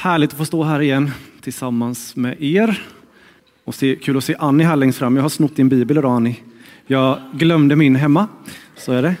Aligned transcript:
Härligt 0.00 0.30
att 0.30 0.38
få 0.38 0.44
stå 0.44 0.62
här 0.62 0.80
igen 0.80 1.10
tillsammans 1.40 2.16
med 2.16 2.42
er. 2.42 2.82
Och 3.64 3.74
se, 3.74 3.96
kul 3.96 4.16
att 4.16 4.24
se 4.24 4.36
Annie 4.38 4.64
här 4.64 4.76
längst 4.76 4.98
fram. 4.98 5.16
Jag 5.16 5.22
har 5.22 5.28
snott 5.28 5.56
din 5.56 5.68
bibel 5.68 5.98
idag 5.98 6.12
Annie. 6.12 6.36
Jag 6.86 7.18
glömde 7.32 7.76
min 7.76 7.96
hemma, 7.96 8.28
så 8.76 8.92
är 8.92 9.02
det. 9.02 9.16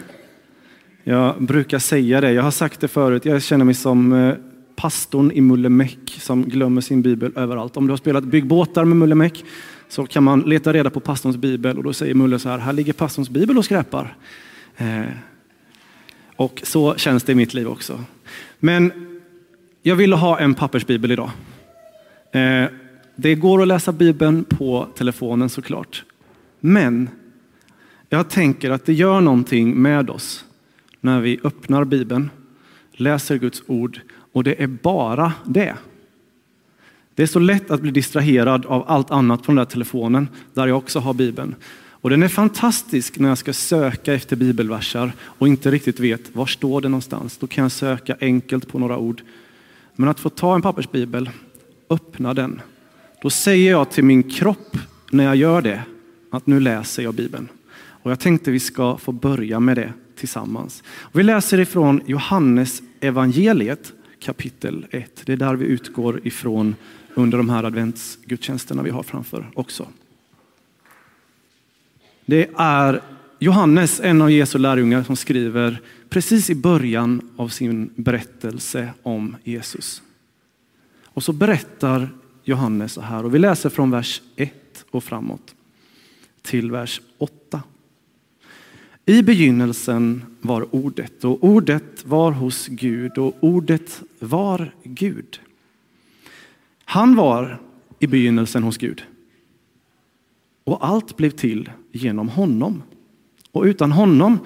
Jag 1.04 1.42
brukar 1.42 1.78
säga 1.78 2.20
det, 2.20 2.32
jag 2.32 2.42
har 2.42 2.50
sagt 2.50 2.80
det 2.80 2.88
förut, 2.88 3.24
jag 3.24 3.42
känner 3.42 3.64
mig 3.64 3.74
som 3.74 4.12
eh, 4.12 4.34
pastorn 4.76 5.32
i 5.32 5.40
Mullemäck 5.40 6.16
som 6.18 6.42
glömmer 6.42 6.80
sin 6.80 7.02
bibel 7.02 7.32
överallt. 7.36 7.76
Om 7.76 7.86
du 7.86 7.92
har 7.92 7.98
spelat 7.98 8.24
byggbåtar 8.24 8.84
med 8.84 8.96
Mullemäck 8.96 9.44
så 9.88 10.06
kan 10.06 10.24
man 10.24 10.40
leta 10.40 10.72
reda 10.72 10.90
på 10.90 11.00
pastorns 11.00 11.36
bibel 11.36 11.78
och 11.78 11.84
då 11.84 11.92
säger 11.92 12.14
Mulle 12.14 12.38
så 12.38 12.48
här, 12.48 12.58
här 12.58 12.72
ligger 12.72 12.92
pastorns 12.92 13.30
bibel 13.30 13.58
och 13.58 13.64
skräpar. 13.64 14.16
Eh, 14.76 15.02
och 16.36 16.60
så 16.64 16.94
känns 16.94 17.22
det 17.22 17.32
i 17.32 17.34
mitt 17.34 17.54
liv 17.54 17.68
också. 17.68 18.04
Men 18.58 19.09
jag 19.82 19.96
ville 19.96 20.16
ha 20.16 20.38
en 20.38 20.54
pappersbibel 20.54 21.10
idag. 21.10 21.30
Eh, 22.32 22.64
det 23.16 23.34
går 23.34 23.62
att 23.62 23.68
läsa 23.68 23.92
bibeln 23.92 24.44
på 24.44 24.88
telefonen 24.96 25.48
såklart. 25.48 26.04
Men 26.60 27.08
jag 28.08 28.28
tänker 28.30 28.70
att 28.70 28.86
det 28.86 28.92
gör 28.92 29.20
någonting 29.20 29.82
med 29.82 30.10
oss 30.10 30.44
när 31.00 31.20
vi 31.20 31.40
öppnar 31.44 31.84
bibeln, 31.84 32.30
läser 32.92 33.36
Guds 33.38 33.62
ord 33.66 34.00
och 34.32 34.44
det 34.44 34.62
är 34.62 34.66
bara 34.66 35.32
det. 35.44 35.74
Det 37.14 37.22
är 37.22 37.26
så 37.26 37.38
lätt 37.38 37.70
att 37.70 37.80
bli 37.80 37.90
distraherad 37.90 38.66
av 38.66 38.84
allt 38.86 39.10
annat 39.10 39.42
på 39.42 39.46
den 39.46 39.56
där 39.56 39.64
telefonen 39.64 40.28
där 40.54 40.66
jag 40.66 40.76
också 40.76 40.98
har 40.98 41.14
bibeln. 41.14 41.54
Och 42.02 42.10
den 42.10 42.22
är 42.22 42.28
fantastisk 42.28 43.18
när 43.18 43.28
jag 43.28 43.38
ska 43.38 43.52
söka 43.52 44.14
efter 44.14 44.36
bibelversar 44.36 45.12
och 45.20 45.48
inte 45.48 45.70
riktigt 45.70 46.00
vet 46.00 46.36
var 46.36 46.46
står 46.46 46.80
det 46.80 46.88
någonstans. 46.88 47.38
Då 47.38 47.46
kan 47.46 47.62
jag 47.62 47.72
söka 47.72 48.16
enkelt 48.20 48.68
på 48.68 48.78
några 48.78 48.98
ord. 48.98 49.22
Men 50.00 50.08
att 50.08 50.20
få 50.20 50.28
ta 50.28 50.54
en 50.54 50.62
pappersbibel, 50.62 51.30
öppna 51.90 52.34
den. 52.34 52.60
Då 53.22 53.30
säger 53.30 53.70
jag 53.70 53.90
till 53.90 54.04
min 54.04 54.22
kropp 54.22 54.76
när 55.10 55.24
jag 55.24 55.36
gör 55.36 55.62
det 55.62 55.82
att 56.30 56.46
nu 56.46 56.60
läser 56.60 57.02
jag 57.02 57.14
bibeln. 57.14 57.48
Och 57.74 58.10
jag 58.10 58.20
tänkte 58.20 58.50
vi 58.50 58.60
ska 58.60 58.96
få 58.96 59.12
börja 59.12 59.60
med 59.60 59.76
det 59.76 59.92
tillsammans. 60.16 60.82
Vi 61.12 61.22
läser 61.22 61.60
ifrån 61.60 62.00
Johannes 62.06 62.82
evangeliet 63.00 63.92
kapitel 64.20 64.86
1. 64.90 65.22
Det 65.24 65.32
är 65.32 65.36
där 65.36 65.54
vi 65.54 65.66
utgår 65.66 66.20
ifrån 66.26 66.74
under 67.14 67.38
de 67.38 67.50
här 67.50 67.64
adventsgudstjänsterna 67.64 68.82
vi 68.82 68.90
har 68.90 69.02
framför 69.02 69.50
också. 69.54 69.86
Det 72.26 72.50
är 72.56 73.00
Johannes, 73.38 74.00
en 74.00 74.22
av 74.22 74.30
Jesu 74.30 74.58
lärjungar, 74.58 75.02
som 75.02 75.16
skriver 75.16 75.80
precis 76.10 76.50
i 76.50 76.54
början 76.54 77.30
av 77.36 77.48
sin 77.48 77.90
berättelse 77.96 78.90
om 79.02 79.36
Jesus. 79.44 80.02
Och 81.04 81.22
så 81.22 81.32
berättar 81.32 82.08
Johannes 82.44 82.92
så 82.92 83.00
här, 83.00 83.24
och 83.24 83.34
vi 83.34 83.38
läser 83.38 83.70
från 83.70 83.90
vers 83.90 84.22
1 84.36 84.84
och 84.90 85.04
framåt 85.04 85.54
till 86.42 86.70
vers 86.70 87.00
8. 87.18 87.62
I 89.06 89.22
begynnelsen 89.22 90.22
var 90.40 90.74
ordet 90.74 91.24
och 91.24 91.44
ordet 91.44 92.06
var 92.06 92.32
hos 92.32 92.66
Gud 92.66 93.18
och 93.18 93.36
ordet 93.40 94.02
var 94.18 94.74
Gud. 94.84 95.40
Han 96.84 97.14
var 97.14 97.60
i 97.98 98.06
begynnelsen 98.06 98.62
hos 98.62 98.78
Gud. 98.78 99.02
Och 100.64 100.86
allt 100.86 101.16
blev 101.16 101.30
till 101.30 101.70
genom 101.92 102.28
honom. 102.28 102.82
Och 103.52 103.64
utan 103.64 103.92
honom 103.92 104.38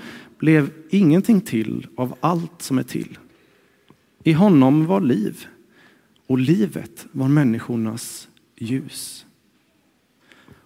blev 0.45 0.71
ingenting 0.91 1.41
till 1.41 1.87
av 1.97 2.15
allt 2.21 2.63
som 2.63 2.79
är 2.79 2.83
till. 2.83 3.19
I 4.23 4.33
honom 4.33 4.87
var 4.87 5.01
liv 5.01 5.47
och 6.27 6.39
livet 6.39 7.07
var 7.13 7.29
människornas 7.29 8.29
ljus. 8.57 9.27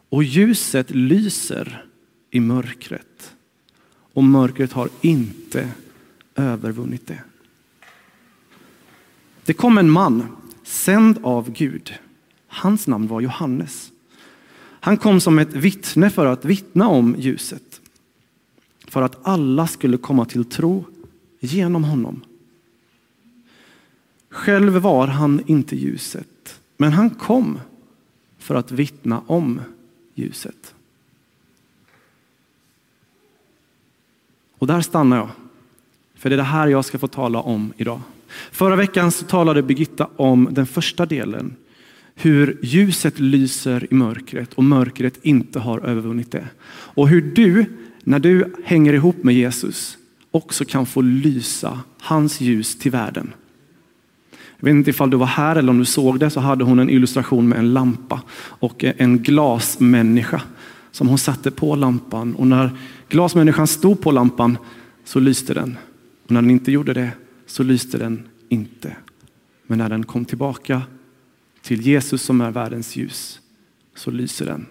Och 0.09 0.25
ljuset 0.25 0.91
lyser 0.91 1.85
i 2.31 2.41
mörkret 2.41 3.37
och 4.13 4.25
mörkret 4.25 4.73
har 4.73 4.89
inte 5.01 5.69
övervunnit 6.35 7.07
det. 7.07 7.23
Det 9.45 9.53
kom 9.53 9.79
en 9.79 9.91
man, 9.91 10.37
sänd 10.65 11.19
av 11.23 11.51
Gud. 11.53 11.95
Hans 12.47 12.87
namn 12.87 13.07
var 13.07 13.21
Johannes. 13.21 13.93
Han 14.81 14.97
kom 14.97 15.21
som 15.21 15.39
ett 15.39 15.55
vittne 15.55 16.11
för 16.11 16.27
att 16.27 16.45
vittna 16.45 16.89
om 16.89 17.15
ljuset. 17.19 17.68
För 18.89 19.03
att 19.03 19.19
alla 19.23 19.67
skulle 19.67 19.97
komma 19.97 20.25
till 20.25 20.45
tro 20.45 20.85
genom 21.41 21.85
honom. 21.85 22.21
Själv 24.31 24.73
var 24.73 25.07
han 25.07 25.43
inte 25.47 25.77
ljuset, 25.77 26.61
men 26.77 26.93
han 26.93 27.11
kom 27.11 27.61
för 28.39 28.55
att 28.55 28.73
vittna 28.73 29.23
om 29.27 29.61
ljuset. 30.15 30.75
Och 34.59 34.67
där 34.67 34.81
stannar 34.81 35.17
jag. 35.17 35.29
För 36.15 36.31
det 36.31 36.35
är 36.35 36.37
det 36.37 36.43
här 36.43 36.69
jag 36.69 36.85
ska 36.85 36.99
få 36.99 37.09
tala 37.09 37.41
om 37.41 37.73
idag. 37.77 38.01
Förra 38.51 38.77
veckan 38.77 39.13
så 39.13 39.25
talade 39.25 39.63
Birgitta 39.63 40.09
om 40.17 40.49
den 40.51 40.67
första 40.67 41.07
delen. 41.07 41.57
Hur 42.15 42.59
ljuset 42.63 43.19
lyser 43.19 43.87
i 43.91 43.95
mörkret 43.95 44.55
och 44.55 44.65
mörkret 44.65 45.19
inte 45.23 45.59
har 45.59 45.81
övervunnit 45.81 46.31
det. 46.31 46.49
Och 46.69 47.09
hur 47.09 47.23
du, 47.23 47.65
när 48.09 48.19
du 48.19 48.55
hänger 48.65 48.93
ihop 48.93 49.23
med 49.23 49.35
Jesus, 49.35 49.99
också 50.31 50.65
kan 50.65 50.87
få 50.87 51.01
lysa 51.01 51.81
hans 52.01 52.41
ljus 52.41 52.79
till 52.79 52.91
världen. 52.91 53.33
Jag 54.31 54.65
vet 54.67 54.73
inte 54.73 54.91
ifall 54.91 55.11
du 55.11 55.17
var 55.17 55.27
här 55.27 55.57
eller 55.57 55.71
om 55.71 55.79
du 55.79 55.85
såg 55.85 56.21
det, 56.21 56.31
så 56.31 56.41
hade 56.41 56.65
hon 56.65 56.79
en 56.79 56.91
illustration 56.91 57.49
med 57.49 57.59
en 57.59 57.73
lampa 57.73 58.23
och 58.39 58.85
en 58.85 59.19
glasmänniska 59.19 60.43
som 60.91 61.09
hon 61.09 61.19
satte 61.19 61.51
på 61.51 61.77
lampan. 61.77 62.35
Och 62.35 62.47
när 62.47 62.71
glasmänniskan 63.09 63.67
stod 63.67 64.01
på 64.01 64.11
lampan 64.11 64.59
så 65.05 65.21
lyste 65.21 65.55
den. 65.55 65.79
Och 66.25 66.31
när 66.31 66.43
den 66.43 66.51
inte 66.51 66.73
gjorde 66.73 66.95
det 66.95 67.11
så 67.47 67.63
lyste 67.63 67.99
den 67.99 68.23
inte. 68.49 68.97
Men 69.67 69.79
när 69.79 69.89
den 69.89 70.05
kom 70.05 70.25
tillbaka 70.25 70.83
till 71.63 71.81
Jesus 71.81 72.23
som 72.23 72.41
är 72.41 72.51
världens 72.51 72.97
ljus 72.97 73.41
så 73.95 74.11
lyser 74.11 74.47
den. 74.47 74.67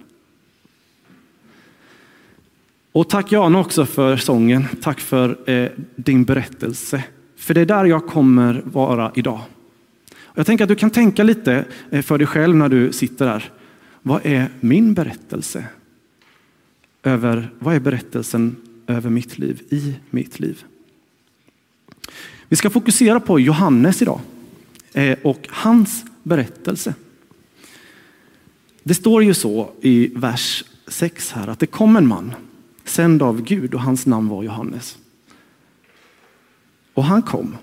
Och 2.97 3.09
tack 3.09 3.31
Jan 3.31 3.55
också 3.55 3.85
för 3.85 4.17
sången. 4.17 4.65
Tack 4.81 4.99
för 4.99 5.49
eh, 5.49 5.69
din 5.95 6.23
berättelse. 6.23 7.03
För 7.35 7.53
det 7.53 7.61
är 7.61 7.65
där 7.65 7.85
jag 7.85 8.07
kommer 8.07 8.61
vara 8.65 9.11
idag. 9.15 9.41
Jag 10.35 10.45
tänker 10.45 10.63
att 10.63 10.69
du 10.69 10.75
kan 10.75 10.89
tänka 10.89 11.23
lite 11.23 11.65
eh, 11.89 12.01
för 12.01 12.17
dig 12.17 12.27
själv 12.27 12.55
när 12.55 12.69
du 12.69 12.91
sitter 12.91 13.25
där. 13.25 13.51
Vad 14.01 14.25
är 14.25 14.49
min 14.59 14.93
berättelse? 14.93 15.65
Över, 17.03 17.51
vad 17.59 17.75
är 17.75 17.79
berättelsen 17.79 18.55
över 18.87 19.09
mitt 19.09 19.37
liv, 19.37 19.61
i 19.69 19.95
mitt 20.09 20.39
liv? 20.39 20.63
Vi 22.47 22.55
ska 22.55 22.69
fokusera 22.69 23.19
på 23.19 23.39
Johannes 23.39 24.01
idag 24.01 24.19
eh, 24.93 25.17
och 25.23 25.47
hans 25.49 26.05
berättelse. 26.23 26.93
Det 28.83 28.93
står 28.93 29.23
ju 29.23 29.33
så 29.33 29.71
i 29.81 30.11
vers 30.15 30.63
6 30.87 31.31
här 31.31 31.47
att 31.47 31.59
det 31.59 31.67
kom 31.67 31.95
en 31.95 32.07
man 32.07 32.33
sänd 32.97 33.21
av 33.21 33.41
Gud 33.41 33.73
och 33.73 33.81
hans 33.81 34.05
namn 34.05 34.29
var 34.29 34.43
Johannes. 34.43 34.97
Och 36.93 37.03
han 37.03 37.21
kom 37.21 37.57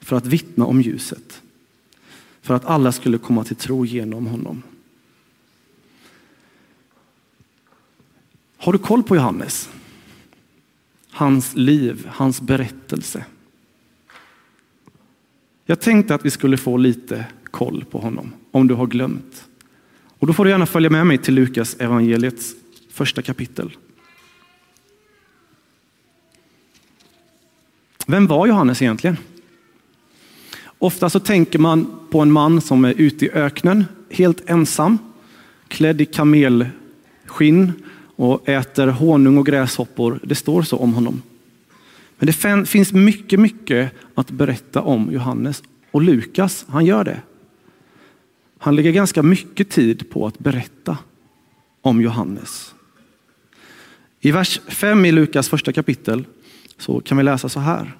för 0.00 0.16
att 0.16 0.26
vittna 0.26 0.64
om 0.64 0.80
ljuset 0.80 1.42
för 2.40 2.54
att 2.54 2.64
alla 2.64 2.92
skulle 2.92 3.18
komma 3.18 3.44
till 3.44 3.56
tro 3.56 3.84
genom 3.84 4.26
honom. 4.26 4.62
Har 8.56 8.72
du 8.72 8.78
koll 8.78 9.02
på 9.02 9.16
Johannes? 9.16 9.68
Hans 11.10 11.56
liv, 11.56 12.08
hans 12.10 12.40
berättelse. 12.40 13.24
Jag 15.66 15.80
tänkte 15.80 16.14
att 16.14 16.24
vi 16.24 16.30
skulle 16.30 16.56
få 16.56 16.76
lite 16.76 17.26
koll 17.44 17.84
på 17.90 17.98
honom, 17.98 18.32
om 18.50 18.68
du 18.68 18.74
har 18.74 18.86
glömt. 18.86 19.48
Och 20.18 20.26
då 20.26 20.32
får 20.32 20.44
du 20.44 20.50
gärna 20.50 20.66
följa 20.66 20.90
med 20.90 21.06
mig 21.06 21.18
till 21.18 21.34
Lukas 21.34 21.74
evangeliets 21.74 22.54
första 22.90 23.22
kapitel. 23.22 23.76
Vem 28.10 28.26
var 28.26 28.46
Johannes 28.46 28.82
egentligen? 28.82 29.16
Ofta 30.78 31.10
så 31.10 31.20
tänker 31.20 31.58
man 31.58 32.00
på 32.10 32.20
en 32.20 32.32
man 32.32 32.60
som 32.60 32.84
är 32.84 32.94
ute 32.96 33.24
i 33.24 33.30
öknen, 33.30 33.84
helt 34.10 34.50
ensam, 34.50 34.98
klädd 35.68 36.00
i 36.00 36.04
kamelskinn 36.04 37.72
och 38.16 38.48
äter 38.48 38.86
honung 38.86 39.38
och 39.38 39.46
gräshoppor. 39.46 40.20
Det 40.22 40.34
står 40.34 40.62
så 40.62 40.76
om 40.76 40.94
honom. 40.94 41.22
Men 42.18 42.26
det 42.26 42.66
finns 42.66 42.92
mycket, 42.92 43.40
mycket 43.40 43.92
att 44.14 44.30
berätta 44.30 44.82
om 44.82 45.12
Johannes. 45.12 45.62
Och 45.90 46.02
Lukas, 46.02 46.64
han 46.68 46.84
gör 46.86 47.04
det. 47.04 47.20
Han 48.58 48.76
lägger 48.76 48.92
ganska 48.92 49.22
mycket 49.22 49.70
tid 49.70 50.10
på 50.10 50.26
att 50.26 50.38
berätta 50.38 50.98
om 51.82 52.02
Johannes. 52.02 52.74
I 54.20 54.30
vers 54.30 54.60
5 54.66 55.04
i 55.04 55.12
Lukas 55.12 55.48
första 55.48 55.72
kapitel 55.72 56.24
så 56.78 57.00
kan 57.00 57.16
vi 57.16 57.24
läsa 57.24 57.48
så 57.48 57.60
här. 57.60 57.96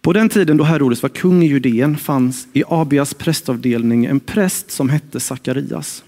På 0.00 0.12
den 0.12 0.28
tiden 0.28 0.56
då 0.56 0.64
Herodes 0.64 1.02
var 1.02 1.08
kung 1.08 1.42
i 1.42 1.46
Judeen 1.46 1.96
fanns 1.96 2.48
i 2.52 2.64
Abias 2.68 3.14
prästavdelning 3.14 4.04
en 4.04 4.20
präst 4.20 4.70
som 4.70 4.88
hette 4.88 5.20
Sakarias. 5.20 6.04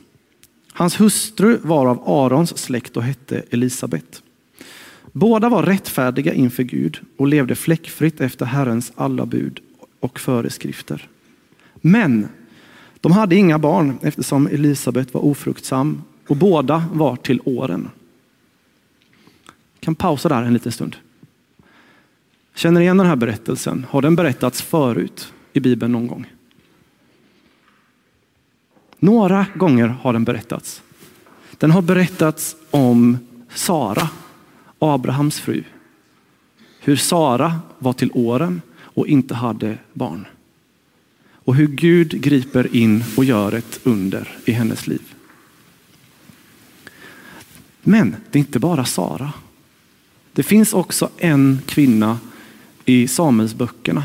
Hans 0.73 1.01
hustru 1.01 1.59
var 1.63 1.87
av 1.87 2.03
Arons 2.09 2.59
släkt 2.59 2.97
och 2.97 3.03
hette 3.03 3.43
Elisabet. 3.51 4.23
Båda 5.13 5.49
var 5.49 5.63
rättfärdiga 5.63 6.33
inför 6.33 6.63
Gud 6.63 6.99
och 7.17 7.29
levde 7.29 7.55
fläckfritt 7.55 8.21
efter 8.21 8.47
Herrens 8.47 8.93
alla 8.95 9.27
bud 9.27 9.61
och 10.01 10.21
föreskrifter. 10.21 11.09
Men 11.75 12.29
de 13.01 13.13
hade 13.13 13.37
inga 13.37 13.59
barn 13.59 13.99
eftersom 14.03 14.47
Elisabet 14.47 15.15
var 15.15 15.25
ofruktsam 15.25 16.03
och 16.29 16.37
båda 16.37 16.85
var 16.93 17.17
till 17.17 17.41
åren. 17.45 17.89
Kan 19.81 19.95
pausa 19.95 20.29
där 20.29 20.43
en 20.43 20.53
liten 20.53 20.73
stund. 20.73 20.97
Känner 22.55 22.81
igen 22.81 22.97
den 22.97 23.07
här 23.07 23.17
berättelsen? 23.17 23.87
Har 23.91 24.03
den 24.03 24.17
berättats 24.17 24.63
förut 24.63 25.33
i 25.53 25.61
Bibeln 25.61 25.93
någon 25.93 26.07
gång? 26.07 26.27
Några 28.99 29.47
gånger 29.55 29.89
har 29.89 30.13
den 30.13 30.25
berättats. 30.25 30.83
Den 31.59 31.71
har 31.71 31.83
berättats 31.83 32.57
om 32.71 33.19
Sara, 33.55 34.09
Abrahams 34.79 35.41
fru. 35.41 35.65
Hur 36.81 36.97
Sara 36.97 37.61
var 37.79 37.93
till 37.93 38.11
åren 38.15 38.63
och 38.79 39.07
inte 39.07 39.35
hade 39.35 39.79
barn. 39.93 40.27
Och 41.33 41.55
hur 41.55 41.67
Gud 41.67 42.21
griper 42.23 42.77
in 42.77 43.05
och 43.17 43.25
gör 43.25 43.53
ett 43.53 43.81
under 43.85 44.29
i 44.45 44.53
hennes 44.53 44.87
liv. 44.87 45.15
Men 47.83 48.17
det 48.31 48.39
är 48.39 48.41
inte 48.41 48.59
bara 48.59 48.85
Sara. 48.85 49.33
Det 50.39 50.43
finns 50.43 50.73
också 50.73 51.11
en 51.17 51.59
kvinna 51.67 52.19
i 52.85 53.09
Samuelsböckerna 53.09 54.05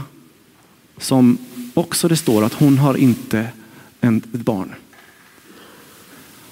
som 0.97 1.38
också 1.74 2.07
det 2.07 2.15
står 2.15 2.44
att 2.44 2.53
hon 2.53 2.77
har 2.77 2.97
inte 2.97 3.47
ett 4.01 4.24
barn. 4.31 4.74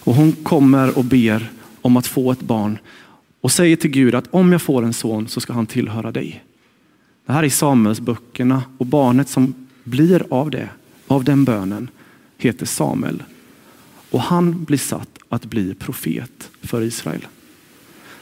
Och 0.04 0.16
hon 0.16 0.32
kommer 0.32 0.98
och 0.98 1.06
ber 1.06 1.52
om 1.82 1.98
att 1.98 2.08
få 2.08 2.32
ett 2.32 2.42
barn 2.42 2.78
och 3.42 3.52
säger 3.52 3.76
till 3.76 3.90
Gud 3.90 4.16
att 4.16 4.28
om 4.32 4.52
jag 4.52 4.62
får 4.62 4.84
en 4.84 4.94
son 4.94 5.28
så 5.28 5.42
ska 5.42 5.54
han 5.54 5.68
tillhöra 5.68 6.12
dig. 6.12 6.44
Det 7.26 7.34
här 7.34 7.44
är 7.44 7.50
Samuelsböckerna 7.50 8.64
och 8.78 8.86
barnet 8.86 9.30
som 9.30 9.54
blir 9.84 10.26
av 10.30 10.52
det, 10.52 10.70
av 11.08 11.24
den 11.24 11.46
bönen, 11.46 11.90
heter 12.38 12.66
Samuel. 12.66 13.24
Och 14.12 14.22
han 14.22 14.64
blir 14.64 14.78
satt 14.78 15.18
att 15.30 15.46
bli 15.46 15.76
profet 15.76 16.50
för 16.62 16.82
Israel. 16.82 17.28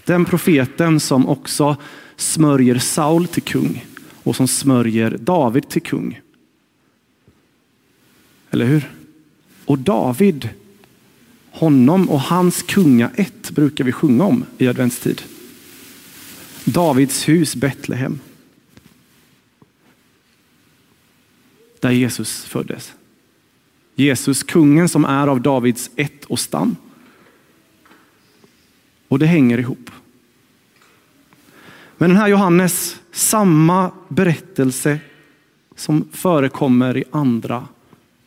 Den 0.09 0.25
profeten 0.25 0.99
som 0.99 1.27
också 1.27 1.77
smörjer 2.15 2.79
Saul 2.79 3.27
till 3.27 3.43
kung 3.43 3.85
och 4.23 4.35
som 4.35 4.47
smörjer 4.47 5.17
David 5.17 5.69
till 5.69 5.81
kung. 5.81 6.21
Eller 8.49 8.65
hur? 8.65 8.91
Och 9.65 9.79
David, 9.79 10.49
honom 11.51 12.09
och 12.09 12.21
hans 12.21 12.63
kunga 12.63 13.11
ett 13.15 13.51
brukar 13.51 13.83
vi 13.83 13.91
sjunga 13.91 14.23
om 14.23 14.45
i 14.57 14.67
adventstid. 14.67 15.21
Davids 16.65 17.29
hus 17.29 17.55
Betlehem. 17.55 18.19
Där 21.79 21.91
Jesus 21.91 22.45
föddes. 22.45 22.93
Jesus, 23.95 24.43
kungen 24.43 24.89
som 24.89 25.05
är 25.05 25.27
av 25.27 25.41
Davids 25.41 25.89
ett 25.95 26.25
och 26.25 26.39
stam. 26.39 26.75
Och 29.09 29.19
det 29.19 29.25
hänger 29.25 29.57
ihop. 29.57 29.91
Men 31.97 32.09
den 32.09 32.17
här 32.17 32.27
Johannes, 32.27 33.01
samma 33.11 33.91
berättelse 34.07 34.99
som 35.75 36.09
förekommer 36.11 36.97
i 36.97 37.03
andra 37.11 37.67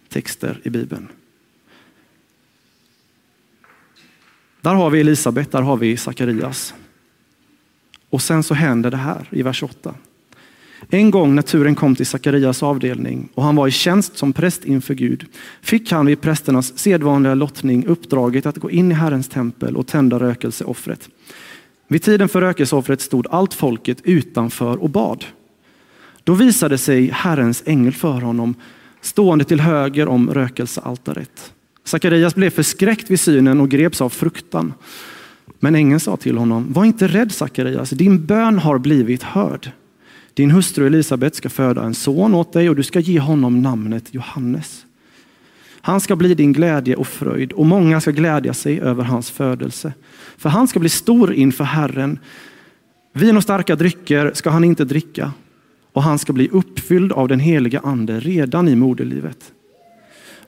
texter 0.08 0.61
i 0.64 0.70
Bibeln. 0.70 1.08
Där 4.61 4.75
har 4.75 4.90
vi 4.90 5.00
Elisabet, 5.00 5.52
där 5.52 5.62
har 5.62 5.76
vi 5.76 5.96
Sakarias. 5.96 6.75
Och 8.11 8.23
sen 8.23 8.43
så 8.43 8.55
händer 8.55 8.90
det 8.90 8.96
här 8.96 9.28
i 9.31 9.43
vers 9.43 9.62
8. 9.62 9.94
En 10.90 11.11
gång 11.11 11.34
när 11.34 11.43
turen 11.43 11.75
kom 11.75 11.96
till 11.96 12.06
Sakarias 12.06 12.62
avdelning 12.62 13.29
och 13.34 13.43
han 13.43 13.56
var 13.56 13.69
i 13.69 13.70
tjänst 13.70 14.19
som 14.19 14.32
präst 14.32 14.64
inför 14.64 14.94
Gud 14.94 15.26
fick 15.61 15.93
han 15.93 16.06
vid 16.06 16.20
prästernas 16.20 16.79
sedvanliga 16.79 17.34
lottning 17.34 17.87
uppdraget 17.87 18.46
att 18.46 18.56
gå 18.56 18.70
in 18.70 18.90
i 18.90 18.94
Herrens 18.94 19.29
tempel 19.29 19.76
och 19.76 19.87
tända 19.87 20.19
rökelseoffret. 20.19 21.08
Vid 21.88 22.02
tiden 22.02 22.29
för 22.29 22.40
rökelseoffret 22.40 23.00
stod 23.00 23.26
allt 23.31 23.55
folket 23.55 23.99
utanför 24.05 24.82
och 24.82 24.90
bad. 24.90 25.25
Då 26.25 26.34
visade 26.34 26.79
sig 26.79 27.11
Herrens 27.12 27.62
ängel 27.67 27.93
för 27.93 28.20
honom 28.20 28.55
stående 29.00 29.44
till 29.44 29.61
höger 29.61 30.08
om 30.08 30.35
rökelsealtaret. 30.35 31.52
Sakarias 31.85 32.35
blev 32.35 32.50
förskräckt 32.50 33.11
vid 33.11 33.20
synen 33.20 33.61
och 33.61 33.69
greps 33.69 34.00
av 34.00 34.08
fruktan. 34.08 34.75
Men 35.61 35.75
ängeln 35.75 36.00
sa 36.00 36.17
till 36.17 36.38
honom, 36.38 36.73
var 36.73 36.85
inte 36.85 37.06
rädd 37.06 37.32
Sakarias, 37.32 37.90
din 37.90 38.26
bön 38.26 38.58
har 38.58 38.78
blivit 38.78 39.23
hörd. 39.23 39.70
Din 40.34 40.50
hustru 40.50 40.87
Elisabet 40.87 41.34
ska 41.34 41.49
föda 41.49 41.82
en 41.82 41.94
son 41.94 42.34
åt 42.34 42.52
dig 42.52 42.69
och 42.69 42.76
du 42.76 42.82
ska 42.82 43.00
ge 43.00 43.20
honom 43.20 43.62
namnet 43.62 44.14
Johannes. 44.14 44.87
Han 45.81 46.00
ska 46.00 46.17
bli 46.17 46.34
din 46.34 46.52
glädje 46.52 46.96
och 46.96 47.06
fröjd 47.06 47.52
och 47.52 47.67
många 47.67 48.00
ska 48.00 48.11
glädja 48.11 48.55
sig 48.55 48.81
över 48.81 49.05
hans 49.05 49.31
födelse. 49.31 49.93
För 50.37 50.49
han 50.49 50.69
ska 50.69 50.81
bli 50.81 50.88
stor 50.88 51.32
inför 51.32 51.64
Herren. 51.64 52.19
Vin 53.12 53.37
och 53.37 53.43
starka 53.43 53.76
drycker 53.76 54.32
ska 54.34 54.50
han 54.50 54.64
inte 54.64 54.84
dricka 54.84 55.32
och 55.93 56.02
han 56.02 56.19
ska 56.19 56.32
bli 56.32 56.49
uppfylld 56.49 57.12
av 57.12 57.28
den 57.28 57.40
heliga 57.40 57.81
ande 57.81 58.20
redan 58.20 58.69
i 58.69 58.76
moderlivet. 58.76 59.52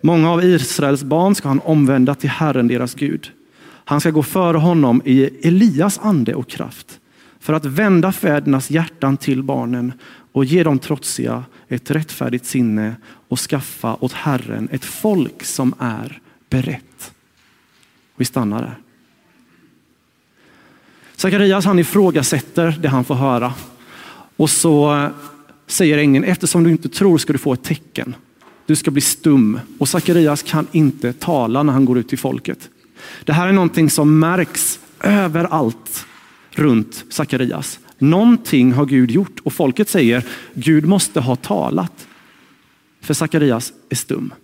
Många 0.01 0.31
av 0.31 0.45
Israels 0.45 1.03
barn 1.03 1.35
ska 1.35 1.49
han 1.49 1.61
omvända 1.61 2.15
till 2.15 2.31
Herren 2.31 2.69
deras 2.69 2.95
Gud. 2.95 3.31
Han 3.85 4.01
ska 4.01 4.11
gå 4.11 4.23
före 4.23 4.57
honom 4.57 5.03
i 5.05 5.49
Elias 5.49 5.99
ande 6.03 6.35
och 6.35 6.49
kraft 6.49 7.01
för 7.45 7.53
att 7.53 7.65
vända 7.65 8.13
fädernas 8.13 8.71
hjärtan 8.71 9.17
till 9.17 9.43
barnen 9.43 9.93
och 10.33 10.45
ge 10.45 10.63
dem 10.63 10.79
trotsiga 10.79 11.45
ett 11.69 11.91
rättfärdigt 11.91 12.47
sinne 12.47 12.97
och 13.29 13.39
skaffa 13.39 13.97
åt 14.01 14.13
Herren 14.13 14.69
ett 14.73 14.85
folk 14.85 15.45
som 15.45 15.75
är 15.79 16.21
berett. 16.51 17.13
Vi 18.17 18.25
stannar 18.25 18.63
där. 18.63 18.79
Sakarias 21.17 21.65
han 21.65 21.79
ifrågasätter 21.79 22.79
det 22.83 22.89
han 22.89 23.05
får 23.05 23.15
höra 23.15 23.55
och 24.37 24.51
så 24.51 24.95
eh, 24.95 25.11
säger 25.67 25.99
ängeln, 25.99 26.25
eftersom 26.25 26.65
du 26.65 26.71
inte 26.71 26.89
tror 26.89 27.19
ska 27.19 27.33
du 27.33 27.39
få 27.39 27.53
ett 27.53 27.65
tecken. 27.65 28.15
Du 28.67 28.77
ska 28.77 28.91
bli 28.91 29.01
stum 29.01 29.61
och 29.79 29.89
Sakarias 29.89 30.43
kan 30.43 30.67
inte 30.73 31.13
tala 31.13 31.63
när 31.63 31.73
han 31.73 31.85
går 31.85 31.99
ut 31.99 32.09
till 32.09 32.19
folket. 32.19 32.71
Det 33.25 33.33
här 33.33 33.49
är 33.49 33.53
någonting 33.53 33.91
som 33.91 34.19
märks 34.19 34.81
överallt 35.01 36.07
runt 36.59 37.05
Sakarias. 37.09 37.81
Någonting 37.99 38.73
har 38.73 38.87
Gud 38.87 39.11
gjort 39.11 39.41
och 39.41 39.53
folket 39.53 39.89
säger 39.89 40.27
Gud 40.55 40.87
måste 40.87 41.21
ha 41.21 41.37
talat. 41.37 42.09
För 43.01 43.15
Sakarias 43.15 43.73
är 43.89 43.97
stum. 43.97 44.35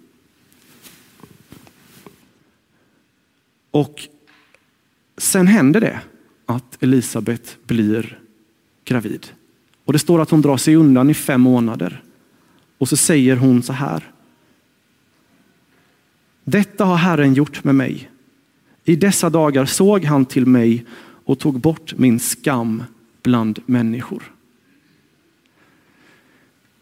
Och 3.70 4.08
sen 5.18 5.46
händer 5.46 5.80
det 5.80 6.00
att 6.46 6.82
Elisabet 6.82 7.56
blir 7.66 8.18
gravid. 8.84 9.26
Och 9.84 9.92
det 9.92 9.98
står 9.98 10.20
att 10.20 10.30
hon 10.30 10.42
drar 10.42 10.56
sig 10.56 10.76
undan 10.76 11.10
i 11.10 11.14
fem 11.14 11.40
månader. 11.40 12.02
Och 12.78 12.88
så 12.88 12.96
säger 12.96 13.36
hon 13.36 13.62
så 13.62 13.72
här. 13.72 14.12
Detta 16.44 16.84
har 16.84 16.96
Herren 16.96 17.34
gjort 17.34 17.64
med 17.64 17.74
mig. 17.74 18.10
I 18.84 18.96
dessa 18.96 19.30
dagar 19.30 19.64
såg 19.64 20.04
han 20.04 20.24
till 20.24 20.46
mig 20.46 20.86
och 21.30 21.38
tog 21.38 21.60
bort 21.60 21.94
min 21.96 22.20
skam 22.20 22.84
bland 23.22 23.58
människor. 23.66 24.22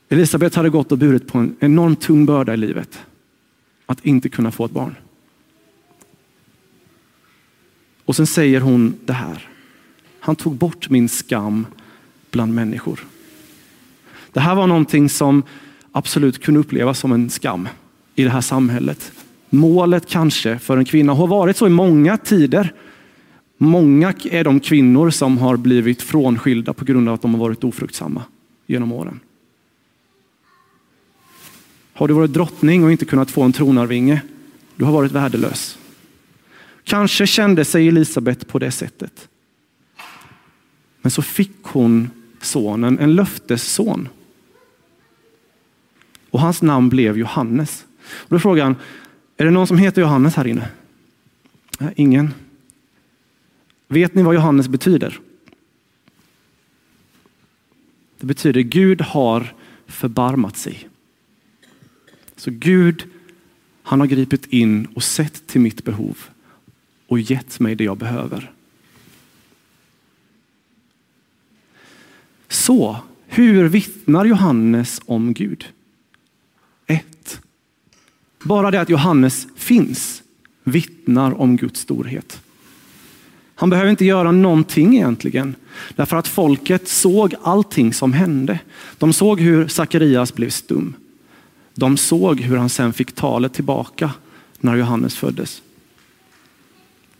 Elisabet 0.09 0.55
hade 0.55 0.71
gått 0.71 0.93
och 0.93 0.99
burit 0.99 1.26
på 1.26 1.38
en 1.38 1.57
enormt 1.61 2.00
tung 2.00 2.26
börda 2.26 2.55
i 2.55 2.57
livet. 2.57 2.99
Att 3.87 4.07
inte 4.07 4.28
kunna 4.28 4.50
få 4.50 4.64
ett 4.64 4.71
barn. 4.71 4.95
Och 8.05 8.17
sen 8.17 8.26
säger 8.26 8.61
hon 8.61 8.95
det 9.05 9.12
här. 9.12 9.49
Han 10.21 10.37
tog 10.37 10.55
bort 10.55 10.90
min 10.90 11.09
skam 11.09 11.67
bland 12.31 12.55
människor. 12.55 13.00
Det 14.33 14.40
här 14.40 14.55
var 14.55 14.67
någonting 14.67 15.09
som 15.09 15.43
absolut 15.93 16.43
kunde 16.43 16.61
upplevas 16.61 16.99
som 16.99 17.12
en 17.12 17.31
skam 17.31 17.69
i 18.14 18.25
det 18.25 18.31
här 18.31 18.40
samhället. 18.40 19.12
Målet 19.50 20.09
kanske 20.09 20.59
för 20.59 20.76
en 20.76 20.85
kvinna 20.85 21.12
har 21.12 21.26
varit 21.26 21.57
så 21.57 21.67
i 21.67 21.71
många 21.71 22.17
tider 22.17 22.75
Många 23.58 24.14
är 24.24 24.44
de 24.44 24.60
kvinnor 24.60 25.10
som 25.10 25.38
har 25.38 25.56
blivit 25.56 26.02
frånskilda 26.02 26.72
på 26.72 26.84
grund 26.84 27.08
av 27.08 27.14
att 27.14 27.22
de 27.22 27.34
har 27.34 27.40
varit 27.40 27.64
ofruktsamma 27.64 28.22
genom 28.66 28.92
åren. 28.92 29.20
Har 31.92 32.08
du 32.08 32.14
varit 32.14 32.32
drottning 32.32 32.84
och 32.84 32.92
inte 32.92 33.04
kunnat 33.04 33.30
få 33.30 33.42
en 33.42 33.52
tronarvinge, 33.52 34.22
du 34.76 34.84
har 34.84 34.92
varit 34.92 35.12
värdelös. 35.12 35.78
Kanske 36.84 37.26
kände 37.26 37.64
sig 37.64 37.88
Elisabet 37.88 38.48
på 38.48 38.58
det 38.58 38.70
sättet. 38.70 39.28
Men 41.02 41.10
så 41.10 41.22
fick 41.22 41.62
hon 41.62 42.10
sonen, 42.40 42.98
en 42.98 43.14
löftesson. 43.14 44.08
och 46.30 46.40
hans 46.40 46.62
namn 46.62 46.88
blev 46.88 47.18
Johannes. 47.18 47.84
Och 48.00 48.28
då 48.28 48.38
frågar 48.38 48.64
han, 48.64 48.76
är 49.36 49.44
det 49.44 49.50
någon 49.50 49.66
som 49.66 49.78
heter 49.78 50.02
Johannes 50.02 50.34
här 50.34 50.46
inne? 50.46 50.68
ingen. 51.96 52.34
Vet 53.88 54.14
ni 54.14 54.23
vad 54.23 54.35
Johannes 54.35 54.68
betyder? 54.68 55.21
Det 58.21 58.26
betyder 58.26 58.61
Gud 58.61 59.00
har 59.00 59.54
förbarmat 59.87 60.57
sig. 60.57 60.88
Så 62.37 62.50
Gud, 62.50 63.04
han 63.83 64.00
har 64.00 64.07
gripit 64.07 64.47
in 64.47 64.87
och 64.87 65.02
sett 65.02 65.47
till 65.47 65.61
mitt 65.61 65.85
behov 65.85 66.18
och 67.07 67.21
gett 67.21 67.61
mig 67.61 67.75
det 67.75 67.85
jag 67.85 67.97
behöver. 67.97 68.52
Så, 72.49 72.97
hur 73.26 73.68
vittnar 73.68 74.25
Johannes 74.25 75.00
om 75.07 75.35
Gud? 75.35 75.73
1. 76.87 77.40
Bara 78.42 78.71
det 78.71 78.80
att 78.80 78.88
Johannes 78.88 79.47
finns 79.57 80.23
vittnar 80.64 81.40
om 81.40 81.57
Guds 81.57 81.80
storhet. 81.80 82.42
Han 83.60 83.70
behöver 83.70 83.90
inte 83.90 84.04
göra 84.04 84.32
någonting 84.32 84.96
egentligen, 84.96 85.54
därför 85.96 86.16
att 86.16 86.28
folket 86.28 86.88
såg 86.88 87.34
allting 87.42 87.94
som 87.94 88.12
hände. 88.12 88.58
De 88.98 89.12
såg 89.12 89.40
hur 89.40 89.68
Sakarias 89.68 90.34
blev 90.34 90.50
stum. 90.50 90.94
De 91.74 91.96
såg 91.96 92.40
hur 92.40 92.56
han 92.56 92.68
sen 92.68 92.92
fick 92.92 93.12
talet 93.12 93.54
tillbaka 93.54 94.10
när 94.58 94.76
Johannes 94.76 95.16
föddes. 95.16 95.62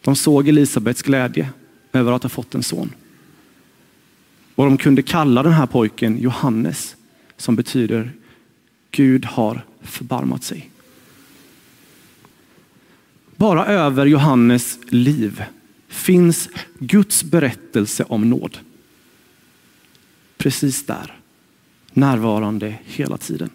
De 0.03 0.17
såg 0.17 0.49
Elisabets 0.49 1.03
glädje 1.03 1.51
över 1.93 2.13
att 2.13 2.23
ha 2.23 2.31
fått 2.31 2.55
en 2.55 2.63
son. 2.63 2.93
Och 4.55 4.65
de 4.65 4.77
kunde 4.77 5.03
kalla 5.03 5.43
den 5.43 5.53
här 5.53 5.67
pojken 5.67 6.19
Johannes, 6.19 6.97
som 7.37 7.57
betyder 7.57 8.13
Gud 8.91 9.25
har 9.25 9.65
förbarmat 9.83 10.45
sig. 10.45 10.71
Bara 13.37 13.67
över 13.67 14.07
Johannes 14.07 14.79
liv 14.89 15.45
finns 15.89 16.49
Guds 16.79 17.25
berättelse 17.25 18.05
om 18.05 18.31
nåd. 18.31 18.59
Precis 20.37 20.87
där, 20.87 21.15
närvarande 21.93 22.75
hela 22.85 23.17
tiden. 23.17 23.51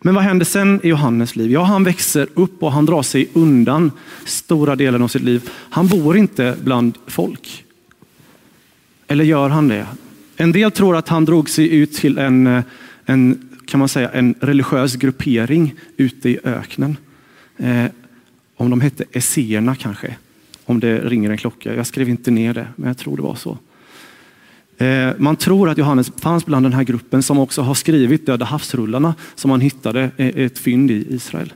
Men 0.00 0.14
vad 0.14 0.24
händer 0.24 0.44
sen 0.44 0.80
i 0.82 0.88
Johannes 0.88 1.36
liv? 1.36 1.50
Ja, 1.50 1.62
han 1.62 1.84
växer 1.84 2.28
upp 2.34 2.62
och 2.62 2.72
han 2.72 2.86
drar 2.86 3.02
sig 3.02 3.28
undan 3.32 3.90
stora 4.24 4.76
delen 4.76 5.02
av 5.02 5.08
sitt 5.08 5.22
liv. 5.22 5.50
Han 5.50 5.88
bor 5.88 6.16
inte 6.16 6.56
bland 6.64 6.98
folk. 7.06 7.64
Eller 9.06 9.24
gör 9.24 9.48
han 9.48 9.68
det? 9.68 9.86
En 10.36 10.52
del 10.52 10.70
tror 10.70 10.96
att 10.96 11.08
han 11.08 11.24
drog 11.24 11.50
sig 11.50 11.74
ut 11.74 11.92
till 11.94 12.18
en, 12.18 12.46
eh, 12.46 12.62
en, 13.04 13.48
kan 13.66 13.78
man 13.78 13.88
säga, 13.88 14.10
en 14.10 14.34
religiös 14.40 14.94
gruppering 14.94 15.74
ute 15.96 16.30
i 16.30 16.38
öknen. 16.44 16.96
Eh, 17.56 17.84
om 18.56 18.70
de 18.70 18.80
hette 18.80 19.04
Esséerna 19.12 19.74
kanske, 19.74 20.16
om 20.64 20.80
det 20.80 21.00
ringer 21.00 21.30
en 21.30 21.38
klocka. 21.38 21.74
Jag 21.74 21.86
skrev 21.86 22.08
inte 22.08 22.30
ner 22.30 22.54
det, 22.54 22.68
men 22.76 22.88
jag 22.88 22.98
tror 22.98 23.16
det 23.16 23.22
var 23.22 23.34
så. 23.34 23.58
Eh, 24.78 25.12
man 25.18 25.36
tror 25.36 25.68
att 25.68 25.78
Johannes 25.78 26.12
fanns 26.18 26.46
bland 26.46 26.64
den 26.64 26.72
här 26.72 26.84
gruppen 26.84 27.22
som 27.22 27.38
också 27.38 27.62
har 27.62 27.74
skrivit 27.74 28.26
Döda 28.26 28.44
havsrullarna 28.44 29.14
som 29.34 29.48
man 29.48 29.60
hittade 29.60 30.10
ett 30.16 30.58
fynd 30.58 30.90
i 30.90 31.06
Israel. 31.14 31.52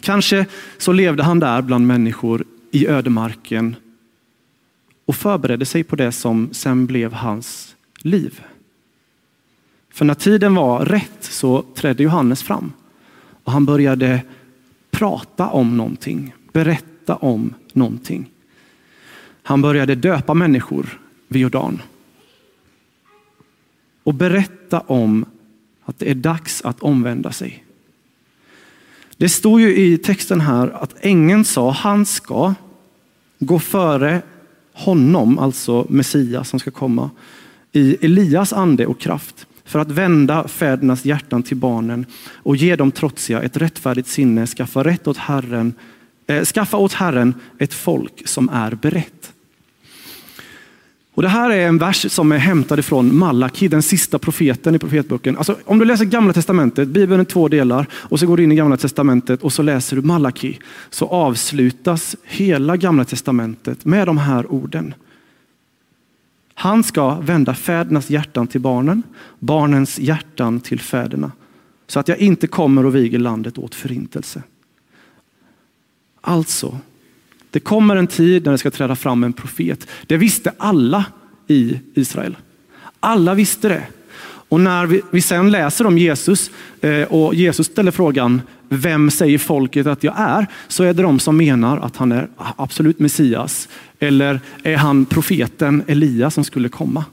Kanske 0.00 0.46
så 0.78 0.92
levde 0.92 1.22
han 1.22 1.40
där 1.40 1.62
bland 1.62 1.86
människor 1.86 2.44
i 2.70 2.86
ödemarken 2.86 3.76
och 5.04 5.16
förberedde 5.16 5.66
sig 5.66 5.84
på 5.84 5.96
det 5.96 6.12
som 6.12 6.48
sen 6.52 6.86
blev 6.86 7.12
hans 7.12 7.76
liv. 7.98 8.40
För 9.92 10.04
när 10.04 10.14
tiden 10.14 10.54
var 10.54 10.84
rätt 10.84 11.18
så 11.20 11.64
trädde 11.74 12.02
Johannes 12.02 12.42
fram 12.42 12.72
och 13.44 13.52
han 13.52 13.64
började 13.64 14.22
prata 14.90 15.48
om 15.48 15.76
någonting, 15.76 16.34
berätta 16.52 17.16
om 17.16 17.54
någonting. 17.72 18.30
Han 19.42 19.62
började 19.62 19.94
döpa 19.94 20.34
människor 20.34 21.00
vid 21.28 21.42
Jordan 21.42 21.82
och 24.02 24.14
berätta 24.14 24.80
om 24.80 25.24
att 25.84 25.98
det 25.98 26.10
är 26.10 26.14
dags 26.14 26.62
att 26.62 26.80
omvända 26.80 27.32
sig. 27.32 27.64
Det 29.16 29.28
står 29.28 29.60
ju 29.60 29.76
i 29.76 29.98
texten 29.98 30.40
här 30.40 30.68
att 30.68 30.94
ängeln 31.00 31.44
sa 31.44 31.70
han 31.70 32.06
ska 32.06 32.54
gå 33.38 33.58
före 33.58 34.22
honom, 34.72 35.38
alltså 35.38 35.86
Messias 35.88 36.48
som 36.48 36.60
ska 36.60 36.70
komma, 36.70 37.10
i 37.72 38.04
Elias 38.04 38.52
ande 38.52 38.86
och 38.86 39.00
kraft 39.00 39.46
för 39.64 39.78
att 39.78 39.90
vända 39.90 40.48
fädernas 40.48 41.04
hjärtan 41.04 41.42
till 41.42 41.56
barnen 41.56 42.06
och 42.34 42.56
ge 42.56 42.76
dem 42.76 42.92
trotsiga 42.92 43.42
ett 43.42 43.56
rättfärdigt 43.56 44.08
sinne, 44.08 44.46
skaffa, 44.46 44.84
rätt 44.84 45.08
åt 45.08 45.16
Herren, 45.16 45.74
Eh, 46.30 46.44
skaffa 46.44 46.76
åt 46.76 46.92
Herren 46.92 47.34
ett 47.58 47.74
folk 47.74 48.28
som 48.28 48.48
är 48.48 48.74
berett. 48.74 49.32
Och 51.14 51.22
det 51.22 51.28
här 51.28 51.50
är 51.50 51.68
en 51.68 51.78
vers 51.78 52.12
som 52.12 52.32
är 52.32 52.38
hämtad 52.38 52.78
ifrån 52.78 53.18
Malaki, 53.18 53.68
den 53.68 53.82
sista 53.82 54.18
profeten 54.18 54.74
i 54.74 54.78
profetboken. 54.78 55.36
Alltså, 55.36 55.56
om 55.64 55.78
du 55.78 55.84
läser 55.84 56.04
gamla 56.04 56.32
testamentet, 56.32 56.88
Bibeln 56.88 57.20
är 57.20 57.24
två 57.24 57.48
delar, 57.48 57.86
och 57.92 58.20
så 58.20 58.26
går 58.26 58.36
du 58.36 58.42
in 58.42 58.52
i 58.52 58.54
gamla 58.54 58.76
testamentet 58.76 59.42
och 59.42 59.52
så 59.52 59.62
läser 59.62 59.96
du 59.96 60.02
Malaki, 60.02 60.58
så 60.90 61.06
avslutas 61.06 62.16
hela 62.22 62.76
gamla 62.76 63.04
testamentet 63.04 63.84
med 63.84 64.06
de 64.06 64.18
här 64.18 64.52
orden. 64.52 64.94
Han 66.54 66.84
ska 66.84 67.14
vända 67.14 67.54
fädernas 67.54 68.10
hjärtan 68.10 68.46
till 68.46 68.60
barnen, 68.60 69.02
barnens 69.38 69.98
hjärtan 69.98 70.60
till 70.60 70.80
fäderna, 70.80 71.32
så 71.86 72.00
att 72.00 72.08
jag 72.08 72.18
inte 72.18 72.46
kommer 72.46 72.86
och 72.86 72.94
viger 72.94 73.18
landet 73.18 73.58
åt 73.58 73.74
förintelse. 73.74 74.42
Alltså, 76.20 76.78
det 77.50 77.60
kommer 77.60 77.96
en 77.96 78.06
tid 78.06 78.44
när 78.44 78.52
det 78.52 78.58
ska 78.58 78.70
träda 78.70 78.96
fram 78.96 79.24
en 79.24 79.32
profet. 79.32 79.86
Det 80.06 80.16
visste 80.16 80.52
alla 80.58 81.04
i 81.46 81.80
Israel. 81.94 82.36
Alla 83.00 83.34
visste 83.34 83.68
det. 83.68 83.82
Och 84.22 84.60
när 84.60 84.86
vi, 84.86 85.02
vi 85.10 85.20
sen 85.20 85.50
läser 85.50 85.86
om 85.86 85.98
Jesus 85.98 86.50
eh, 86.80 87.02
och 87.02 87.34
Jesus 87.34 87.66
ställer 87.66 87.90
frågan, 87.90 88.42
vem 88.68 89.10
säger 89.10 89.38
folket 89.38 89.86
att 89.86 90.04
jag 90.04 90.14
är? 90.18 90.46
Så 90.68 90.84
är 90.84 90.94
det 90.94 91.02
de 91.02 91.18
som 91.18 91.36
menar 91.36 91.78
att 91.78 91.96
han 91.96 92.12
är 92.12 92.28
absolut 92.36 92.98
Messias. 92.98 93.68
Eller 93.98 94.40
är 94.62 94.76
han 94.76 95.04
profeten 95.04 95.82
Elia 95.86 96.30
som 96.30 96.44
skulle 96.44 96.68
komma? 96.68 97.04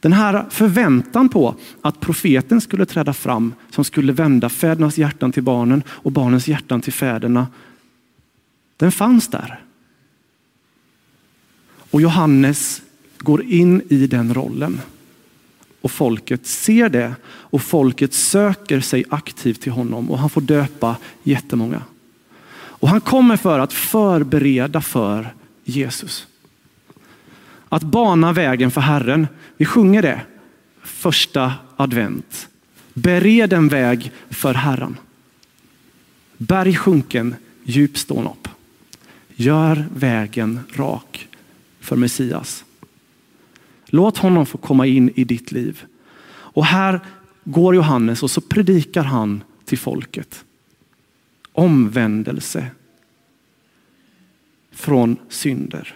Den 0.00 0.12
här 0.12 0.44
förväntan 0.50 1.28
på 1.28 1.54
att 1.82 2.00
profeten 2.00 2.60
skulle 2.60 2.86
träda 2.86 3.12
fram 3.12 3.54
som 3.70 3.84
skulle 3.84 4.12
vända 4.12 4.48
fädernas 4.48 4.98
hjärtan 4.98 5.32
till 5.32 5.42
barnen 5.42 5.82
och 5.88 6.12
barnens 6.12 6.48
hjärtan 6.48 6.80
till 6.80 6.92
fäderna. 6.92 7.46
Den 8.80 8.92
fanns 8.92 9.28
där. 9.28 9.60
Och 11.90 12.00
Johannes 12.00 12.82
går 13.18 13.42
in 13.42 13.82
i 13.88 14.06
den 14.06 14.34
rollen. 14.34 14.80
Och 15.80 15.90
folket 15.90 16.46
ser 16.46 16.88
det 16.88 17.14
och 17.26 17.62
folket 17.62 18.14
söker 18.14 18.80
sig 18.80 19.04
aktivt 19.08 19.60
till 19.60 19.72
honom 19.72 20.10
och 20.10 20.18
han 20.18 20.30
får 20.30 20.40
döpa 20.40 20.96
jättemånga. 21.22 21.82
Och 22.52 22.88
han 22.88 23.00
kommer 23.00 23.36
för 23.36 23.58
att 23.58 23.72
förbereda 23.72 24.80
för 24.80 25.34
Jesus. 25.64 26.26
Att 27.68 27.82
bana 27.82 28.32
vägen 28.32 28.70
för 28.70 28.80
Herren. 28.80 29.28
Vi 29.56 29.64
sjunger 29.64 30.02
det 30.02 30.20
första 30.82 31.54
advent. 31.76 32.48
Bered 32.94 33.52
en 33.52 33.68
väg 33.68 34.12
för 34.30 34.54
Herren. 34.54 34.96
Berg 36.36 36.76
sjunken, 36.76 37.34
djup 37.64 37.98
stån 37.98 38.26
upp. 38.26 38.48
Gör 39.40 39.86
vägen 39.94 40.60
rak 40.72 41.28
för 41.80 41.96
Messias. 41.96 42.64
Låt 43.86 44.18
honom 44.18 44.46
få 44.46 44.58
komma 44.58 44.86
in 44.86 45.10
i 45.14 45.24
ditt 45.24 45.52
liv. 45.52 45.84
Och 46.28 46.64
här 46.64 47.00
går 47.44 47.74
Johannes 47.74 48.22
och 48.22 48.30
så 48.30 48.40
predikar 48.40 49.02
han 49.02 49.42
till 49.64 49.78
folket. 49.78 50.44
Omvändelse 51.52 52.66
från 54.70 55.16
synder. 55.28 55.94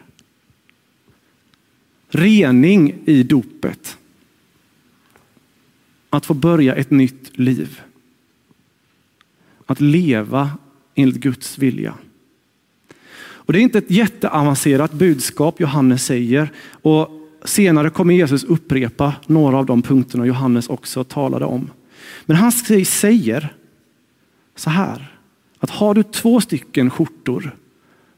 Rening 2.09 3.03
i 3.07 3.23
dopet. 3.23 3.99
Att 6.11 6.27
få 6.27 6.35
börja 6.35 6.75
ett 6.75 6.91
nytt 6.91 7.39
liv. 7.39 7.81
Att 9.67 9.81
leva 9.81 10.59
enligt 10.95 11.21
Guds 11.21 11.59
vilja. 11.59 11.95
Och 13.47 13.53
Det 13.53 13.59
är 13.59 13.63
inte 13.63 13.79
ett 13.79 13.91
jätteavancerat 13.91 14.93
budskap 14.93 15.61
Johannes 15.61 16.05
säger. 16.05 16.53
Och 16.83 17.09
Senare 17.45 17.91
kommer 17.91 18.15
Jesus 18.15 18.45
upprepa 18.45 19.15
några 19.27 19.59
av 19.59 19.67
de 19.67 19.83
punkterna 19.83 20.27
Johannes 20.27 20.69
också 20.69 21.05
talade 21.05 21.45
om. 21.45 21.71
Men 22.27 22.37
han 22.37 22.53
säger 22.53 23.55
så 24.57 24.71
här, 24.71 25.13
att 25.59 25.71
har 25.71 25.95
du 25.95 26.03
två 26.03 26.41
stycken 26.41 26.91
skjortor 26.91 27.57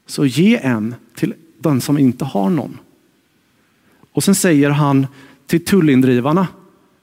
så 0.05 0.25
ge 0.25 0.57
en 0.57 0.95
till 1.15 1.33
den 1.59 1.81
som 1.81 1.97
inte 1.97 2.25
har 2.25 2.49
någon. 2.49 2.77
Och 4.11 4.23
sen 4.23 4.35
säger 4.35 4.69
han 4.69 5.07
till 5.47 5.65
tullindrivarna, 5.65 6.47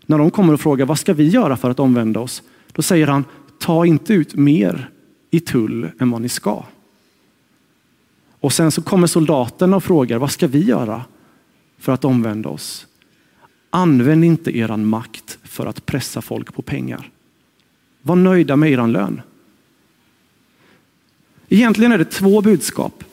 när 0.06 0.18
de 0.18 0.30
kommer 0.30 0.52
och 0.52 0.60
frågar 0.60 0.86
vad 0.86 0.98
ska 0.98 1.14
vi 1.14 1.28
göra 1.28 1.56
för 1.56 1.70
att 1.70 1.80
omvända 1.80 2.20
oss? 2.20 2.42
Då 2.72 2.82
säger 2.82 3.06
han, 3.06 3.24
ta 3.58 3.86
inte 3.86 4.14
ut 4.14 4.34
mer 4.34 4.90
i 5.30 5.40
tull 5.40 5.88
än 5.98 6.10
vad 6.10 6.20
ni 6.20 6.28
ska. 6.28 6.64
Och 8.44 8.52
sen 8.52 8.70
så 8.70 8.82
kommer 8.82 9.06
soldaterna 9.06 9.76
och 9.76 9.84
frågar, 9.84 10.18
vad 10.18 10.30
ska 10.30 10.46
vi 10.46 10.64
göra 10.64 11.04
för 11.78 11.92
att 11.92 12.04
omvända 12.04 12.48
oss? 12.48 12.86
Använd 13.70 14.24
inte 14.24 14.58
eran 14.58 14.86
makt 14.86 15.38
för 15.42 15.66
att 15.66 15.86
pressa 15.86 16.22
folk 16.22 16.54
på 16.54 16.62
pengar. 16.62 17.10
Var 18.02 18.16
nöjda 18.16 18.56
med 18.56 18.72
eran 18.72 18.92
lön. 18.92 19.20
Egentligen 21.48 21.92
är 21.92 21.98
det 21.98 22.04
två 22.04 22.40
budskap 22.40 23.04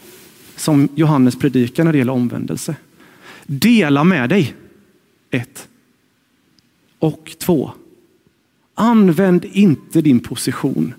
som 0.56 0.90
Johannes 0.96 1.40
predikar 1.40 1.84
när 1.84 1.92
det 1.92 1.98
gäller 1.98 2.14
omvändelse. 2.14 2.76
Dela 3.46 4.04
med 4.04 4.30
dig. 4.30 4.56
Ett. 5.30 5.68
Och 7.00 7.36
två. 7.40 7.72
Använd 8.76 9.46
inte 9.46 10.02
din 10.02 10.20
position 10.20 10.94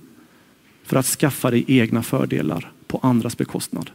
för 0.82 0.96
att 0.96 1.06
skaffa 1.06 1.50
dig 1.50 1.64
egna 1.68 2.02
fördelar 2.02 2.72
på 2.86 2.98
andras 3.02 3.36
bekostnad. 3.36 3.90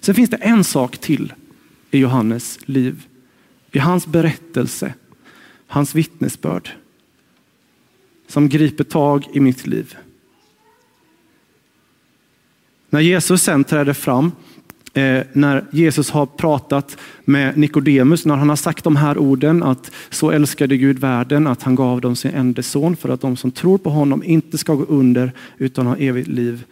Sen 0.00 0.14
finns 0.14 0.30
det 0.30 0.36
en 0.36 0.64
sak 0.64 0.98
till 0.98 1.32
i 1.90 1.98
Johannes 1.98 2.58
liv, 2.64 3.06
i 3.72 3.78
hans 3.78 4.06
berättelse, 4.06 4.94
hans 5.66 5.94
vittnesbörd 5.94 6.70
som 8.26 8.48
griper 8.48 8.84
tag 8.84 9.24
i 9.32 9.40
mitt 9.40 9.66
liv. 9.66 9.96
När 12.90 13.00
Jesus 13.00 13.42
sen 13.42 13.64
träder 13.64 13.92
fram, 13.92 14.32
eh, 14.94 15.22
när 15.32 15.64
Jesus 15.70 16.10
har 16.10 16.26
pratat 16.26 16.96
med 17.24 17.58
Nikodemus, 17.58 18.26
när 18.26 18.36
han 18.36 18.48
har 18.48 18.56
sagt 18.56 18.84
de 18.84 18.96
här 18.96 19.18
orden 19.18 19.62
att 19.62 19.90
så 20.10 20.30
älskade 20.30 20.76
Gud 20.76 20.98
världen 20.98 21.46
att 21.46 21.62
han 21.62 21.74
gav 21.74 22.00
dem 22.00 22.16
sin 22.16 22.34
enda 22.34 22.62
son 22.62 22.96
för 22.96 23.08
att 23.08 23.20
de 23.20 23.36
som 23.36 23.50
tror 23.50 23.78
på 23.78 23.90
honom 23.90 24.24
inte 24.24 24.58
ska 24.58 24.74
gå 24.74 24.84
under 24.84 25.32
utan 25.58 25.86
ha 25.86 25.96
evigt 25.96 26.28
liv. 26.28 26.64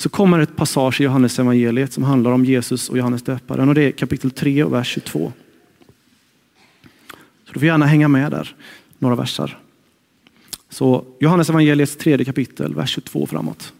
Så 0.00 0.08
kommer 0.08 0.38
ett 0.38 0.56
passage 0.56 1.00
i 1.00 1.04
Johannes 1.04 1.38
evangeliet 1.38 1.92
som 1.92 2.04
handlar 2.04 2.30
om 2.30 2.44
Jesus 2.44 2.88
och 2.88 2.98
Johannes 2.98 3.22
döparen 3.22 3.68
och 3.68 3.74
det 3.74 3.82
är 3.82 3.90
kapitel 3.90 4.30
3 4.30 4.64
och 4.64 4.72
vers 4.72 4.88
22. 4.88 5.32
Så 7.46 7.52
du 7.52 7.60
får 7.60 7.66
gärna 7.66 7.86
hänga 7.86 8.08
med 8.08 8.30
där, 8.30 8.54
några 8.98 9.14
versar. 9.14 9.58
Så 10.68 11.04
Johannes 11.18 11.50
evangeliets 11.50 11.96
tredje 11.96 12.24
kapitel, 12.24 12.74
vers 12.74 12.90
22 12.90 13.26
framåt. 13.26 13.72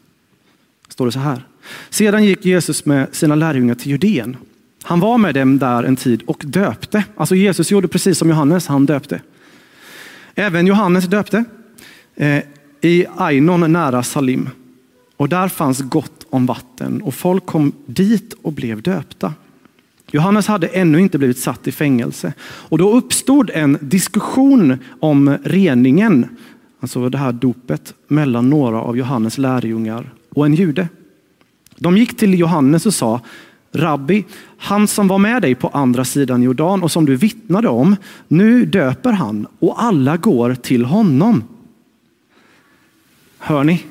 Står 0.89 1.07
det 1.07 1.13
så 1.13 1.19
här. 1.19 1.47
Sedan 1.91 2.25
gick 2.25 2.45
Jesus 2.45 2.85
med 2.85 3.15
sina 3.15 3.35
lärjungar 3.35 3.75
till 3.75 3.91
Judeen. 3.91 4.37
Han 4.83 5.01
var 5.01 5.19
med 5.19 5.35
dem 5.35 5.59
där 5.59 5.83
en 5.85 5.97
tid 5.97 6.23
och 6.27 6.43
döpte. 6.47 7.05
Alltså 7.17 7.35
Jesus 7.35 7.71
gjorde 7.71 7.89
precis 7.89 8.19
som 8.19 8.29
Johannes, 8.29 8.67
han 8.67 8.87
döpte. 8.87 9.23
Även 10.35 10.67
Johannes 10.67 11.05
döpte 11.05 11.45
eh, 12.17 12.43
i 12.81 13.07
Ainon 13.17 13.73
nära 13.73 14.03
Salim. 14.03 14.51
Och 15.21 15.29
där 15.29 15.49
fanns 15.49 15.81
gott 15.81 16.27
om 16.31 16.47
vatten 16.47 17.03
och 17.03 17.15
folk 17.15 17.47
kom 17.47 17.73
dit 17.87 18.35
och 18.43 18.53
blev 18.53 18.83
döpta. 18.83 19.35
Johannes 20.11 20.47
hade 20.47 20.67
ännu 20.67 21.01
inte 21.01 21.19
blivit 21.19 21.39
satt 21.39 21.69
i 21.69 21.73
fängelse 21.73 22.33
och 22.43 22.79
då 22.79 22.93
uppstod 22.93 23.51
en 23.55 23.79
diskussion 23.81 24.79
om 25.01 25.39
reningen, 25.45 26.29
alltså 26.81 27.09
det 27.09 27.19
här 27.19 27.33
dopet, 27.33 27.95
mellan 28.09 28.51
några 28.51 28.81
av 28.81 28.97
Johannes 28.97 29.39
lärjungar 29.39 30.11
och 30.31 30.47
en 30.47 30.55
jude. 30.55 30.89
De 31.77 31.97
gick 31.97 32.17
till 32.17 32.39
Johannes 32.39 32.87
och 32.87 32.95
sa, 32.95 33.21
Rabbi, 33.73 34.25
han 34.59 34.87
som 34.89 35.09
var 35.09 35.19
med 35.19 35.43
dig 35.43 35.55
på 35.55 35.69
andra 35.69 36.05
sidan 36.05 36.43
Jordan 36.43 36.83
och 36.83 36.93
som 36.93 37.07
du 37.07 37.17
vittnade 37.17 37.69
om, 37.69 37.97
nu 38.29 38.67
döper 38.67 39.13
han 39.13 39.47
och 39.59 39.83
alla 39.83 40.17
går 40.17 40.55
till 40.55 40.85
honom. 40.85 41.45
Hör 43.39 43.65
ni? 43.65 43.85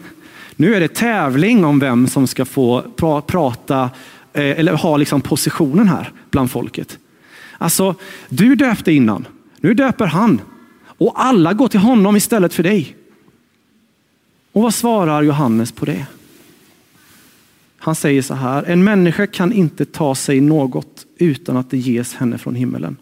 Nu 0.60 0.76
är 0.76 0.80
det 0.80 0.96
tävling 0.96 1.66
om 1.66 1.80
vem 1.80 2.08
som 2.08 2.28
ska 2.28 2.46
få 2.46 2.82
prata 3.28 3.90
eh, 4.34 4.60
eller 4.60 4.74
ha 4.74 4.98
liksom 4.98 5.22
positionen 5.22 5.88
här 5.88 6.12
bland 6.30 6.52
folket. 6.52 6.98
Alltså, 7.58 7.96
du 8.30 8.56
döpte 8.56 8.92
innan, 8.92 9.28
nu 9.58 9.74
döper 9.74 10.06
han 10.06 10.42
och 10.84 11.14
alla 11.16 11.54
går 11.54 11.68
till 11.68 11.80
honom 11.80 12.16
istället 12.16 12.54
för 12.54 12.64
dig. 12.64 12.96
Och 14.52 14.62
vad 14.62 14.74
svarar 14.74 15.22
Johannes 15.22 15.72
på 15.72 15.86
det? 15.86 16.06
Han 17.78 17.96
säger 17.96 18.22
så 18.22 18.34
här, 18.34 18.64
en 18.64 18.84
människa 18.84 19.28
kan 19.28 19.54
inte 19.54 19.86
ta 19.86 20.16
sig 20.16 20.42
något 20.42 21.06
utan 21.18 21.58
att 21.58 21.70
det 21.70 21.78
ges 21.78 22.14
henne 22.14 22.38
från 22.38 22.56
himmelen. 22.56 22.98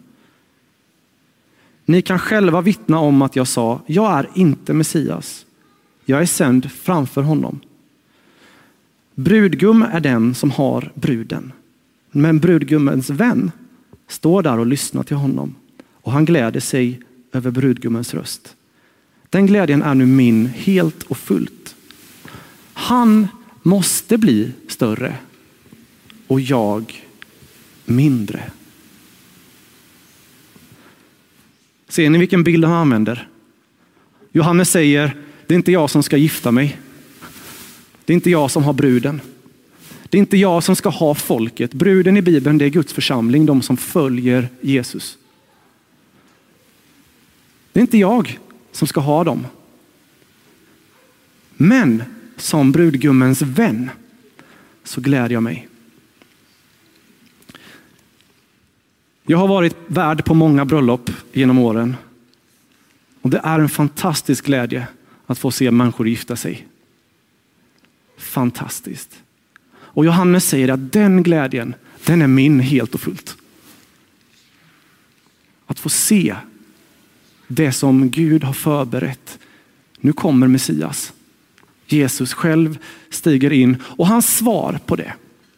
Ni 1.84 2.02
kan 2.02 2.18
själva 2.18 2.60
vittna 2.60 2.98
om 2.98 3.22
att 3.22 3.36
jag 3.36 3.48
sa, 3.48 3.80
jag 3.86 4.18
är 4.18 4.28
inte 4.34 4.72
Messias. 4.72 5.44
Jag 6.10 6.22
är 6.22 6.26
sänd 6.26 6.70
framför 6.70 7.22
honom. 7.22 7.60
Brudgum 9.14 9.82
är 9.82 10.00
den 10.00 10.34
som 10.34 10.50
har 10.50 10.92
bruden. 10.94 11.52
Men 12.10 12.38
brudgummens 12.38 13.10
vän 13.10 13.50
står 14.06 14.42
där 14.42 14.58
och 14.58 14.66
lyssnar 14.66 15.02
till 15.02 15.16
honom 15.16 15.54
och 15.92 16.12
han 16.12 16.24
gläder 16.24 16.60
sig 16.60 17.00
över 17.32 17.50
brudgummens 17.50 18.14
röst. 18.14 18.56
Den 19.30 19.46
glädjen 19.46 19.82
är 19.82 19.94
nu 19.94 20.06
min 20.06 20.46
helt 20.46 21.02
och 21.02 21.18
fullt. 21.18 21.76
Han 22.72 23.28
måste 23.62 24.18
bli 24.18 24.52
större 24.68 25.14
och 26.26 26.40
jag 26.40 27.06
mindre. 27.84 28.42
Ser 31.88 32.10
ni 32.10 32.18
vilken 32.18 32.44
bild 32.44 32.64
han 32.64 32.74
använder? 32.74 33.28
Johannes 34.32 34.70
säger, 34.70 35.27
det 35.48 35.54
är 35.54 35.56
inte 35.56 35.72
jag 35.72 35.90
som 35.90 36.02
ska 36.02 36.16
gifta 36.16 36.50
mig. 36.50 36.80
Det 38.04 38.12
är 38.12 38.14
inte 38.14 38.30
jag 38.30 38.50
som 38.50 38.64
har 38.64 38.72
bruden. 38.72 39.20
Det 40.08 40.18
är 40.18 40.20
inte 40.20 40.36
jag 40.36 40.64
som 40.64 40.76
ska 40.76 40.88
ha 40.88 41.14
folket. 41.14 41.74
Bruden 41.74 42.16
i 42.16 42.22
Bibeln 42.22 42.58
det 42.58 42.64
är 42.64 42.68
Guds 42.68 42.92
församling, 42.92 43.46
de 43.46 43.62
som 43.62 43.76
följer 43.76 44.48
Jesus. 44.60 45.18
Det 47.72 47.80
är 47.80 47.82
inte 47.82 47.98
jag 47.98 48.38
som 48.72 48.88
ska 48.88 49.00
ha 49.00 49.24
dem. 49.24 49.46
Men 51.50 52.02
som 52.36 52.72
brudgummens 52.72 53.42
vän 53.42 53.90
så 54.84 55.00
gläder 55.00 55.30
jag 55.30 55.42
mig. 55.42 55.68
Jag 59.26 59.38
har 59.38 59.48
varit 59.48 59.76
värd 59.86 60.24
på 60.24 60.34
många 60.34 60.64
bröllop 60.64 61.10
genom 61.32 61.58
åren. 61.58 61.96
Och 63.22 63.30
det 63.30 63.40
är 63.44 63.58
en 63.58 63.68
fantastisk 63.68 64.44
glädje 64.44 64.86
att 65.28 65.38
få 65.38 65.50
se 65.50 65.70
människor 65.70 66.08
gifta 66.08 66.36
sig. 66.36 66.66
Fantastiskt. 68.16 69.22
Och 69.70 70.04
Johannes 70.04 70.48
säger 70.48 70.68
att 70.68 70.92
den 70.92 71.22
glädjen, 71.22 71.74
den 72.04 72.22
är 72.22 72.26
min 72.26 72.60
helt 72.60 72.94
och 72.94 73.00
fullt. 73.00 73.36
Att 75.66 75.78
få 75.78 75.88
se 75.88 76.36
det 77.46 77.72
som 77.72 78.10
Gud 78.10 78.44
har 78.44 78.52
förberett. 78.52 79.38
Nu 80.00 80.12
kommer 80.12 80.46
Messias. 80.46 81.12
Jesus 81.86 82.32
själv 82.32 82.78
stiger 83.10 83.52
in 83.52 83.76
och 83.82 84.06
hans 84.06 84.36
svar 84.36 84.80
på 84.86 84.96
det, 84.96 85.12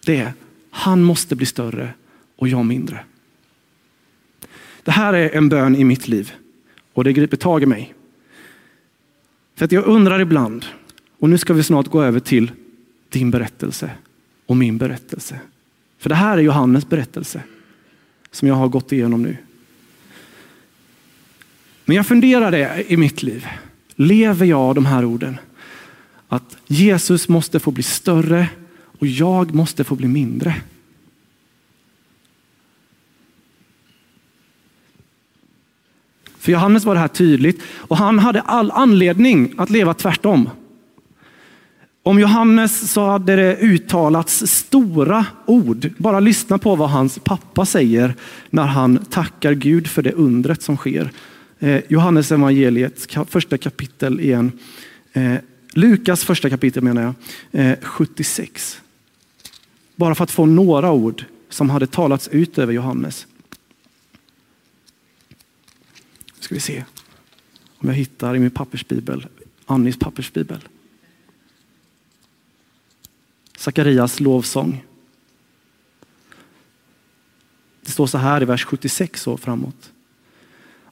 det 0.04 0.16
är 0.16 0.32
han 0.70 1.02
måste 1.02 1.36
bli 1.36 1.46
större 1.46 1.94
och 2.36 2.48
jag 2.48 2.66
mindre. 2.66 3.04
Det 4.82 4.90
här 4.90 5.12
är 5.12 5.36
en 5.36 5.48
bön 5.48 5.76
i 5.76 5.84
mitt 5.84 6.08
liv 6.08 6.32
och 6.92 7.04
det 7.04 7.12
griper 7.12 7.36
tag 7.36 7.62
i 7.62 7.66
mig. 7.66 7.94
För 9.60 9.64
att 9.64 9.72
jag 9.72 9.86
undrar 9.86 10.20
ibland, 10.20 10.66
och 11.18 11.30
nu 11.30 11.38
ska 11.38 11.52
vi 11.52 11.62
snart 11.62 11.86
gå 11.86 12.02
över 12.02 12.20
till 12.20 12.50
din 13.08 13.30
berättelse 13.30 13.90
och 14.46 14.56
min 14.56 14.78
berättelse. 14.78 15.40
För 15.98 16.08
det 16.08 16.14
här 16.14 16.38
är 16.38 16.42
Johannes 16.42 16.88
berättelse 16.88 17.42
som 18.30 18.48
jag 18.48 18.54
har 18.54 18.68
gått 18.68 18.92
igenom 18.92 19.22
nu. 19.22 19.36
Men 21.84 21.96
jag 21.96 22.06
funderade 22.06 22.84
i 22.88 22.96
mitt 22.96 23.22
liv, 23.22 23.46
lever 23.94 24.46
jag 24.46 24.74
de 24.74 24.86
här 24.86 25.04
orden? 25.04 25.38
Att 26.28 26.56
Jesus 26.66 27.28
måste 27.28 27.60
få 27.60 27.70
bli 27.70 27.82
större 27.82 28.48
och 28.98 29.06
jag 29.06 29.54
måste 29.54 29.84
få 29.84 29.94
bli 29.94 30.08
mindre. 30.08 30.56
För 36.40 36.52
Johannes 36.52 36.84
var 36.84 36.94
det 36.94 37.00
här 37.00 37.08
tydligt 37.08 37.62
och 37.76 37.96
han 37.96 38.18
hade 38.18 38.40
all 38.40 38.70
anledning 38.70 39.54
att 39.56 39.70
leva 39.70 39.94
tvärtom. 39.94 40.50
Om 42.02 42.18
Johannes 42.18 42.92
så 42.92 43.06
hade 43.06 43.36
det 43.36 43.56
uttalats 43.56 44.46
stora 44.46 45.26
ord. 45.46 45.90
Bara 45.96 46.20
lyssna 46.20 46.58
på 46.58 46.76
vad 46.76 46.90
hans 46.90 47.18
pappa 47.18 47.66
säger 47.66 48.14
när 48.50 48.66
han 48.66 49.04
tackar 49.10 49.52
Gud 49.52 49.86
för 49.86 50.02
det 50.02 50.12
undret 50.12 50.62
som 50.62 50.76
sker. 50.76 51.10
Eh, 51.58 51.80
Johannes 51.88 52.32
evangeliet, 52.32 53.16
första 53.28 53.58
kapitel 53.58 54.20
igen. 54.20 54.52
Eh, 55.12 55.34
Lukas 55.72 56.24
första 56.24 56.50
kapitel 56.50 56.82
menar 56.82 57.02
jag, 57.02 57.14
eh, 57.66 57.76
76. 57.82 58.80
Bara 59.96 60.14
för 60.14 60.24
att 60.24 60.30
få 60.30 60.46
några 60.46 60.92
ord 60.92 61.24
som 61.48 61.70
hade 61.70 61.86
talats 61.86 62.28
ut 62.28 62.58
över 62.58 62.72
Johannes. 62.72 63.26
Ska 66.50 66.54
vi 66.54 66.60
se 66.60 66.84
om 67.78 67.88
jag 67.88 67.94
hittar 67.96 68.36
i 68.36 68.38
min 68.38 68.50
pappersbibel, 68.50 69.26
Annis 69.66 69.98
pappersbibel. 69.98 70.68
Sakarias 73.56 74.20
lovsång. 74.20 74.84
Det 77.80 77.90
står 77.90 78.06
så 78.06 78.18
här 78.18 78.42
i 78.42 78.44
vers 78.44 78.64
76 78.64 79.26
och 79.26 79.40
framåt. 79.40 79.92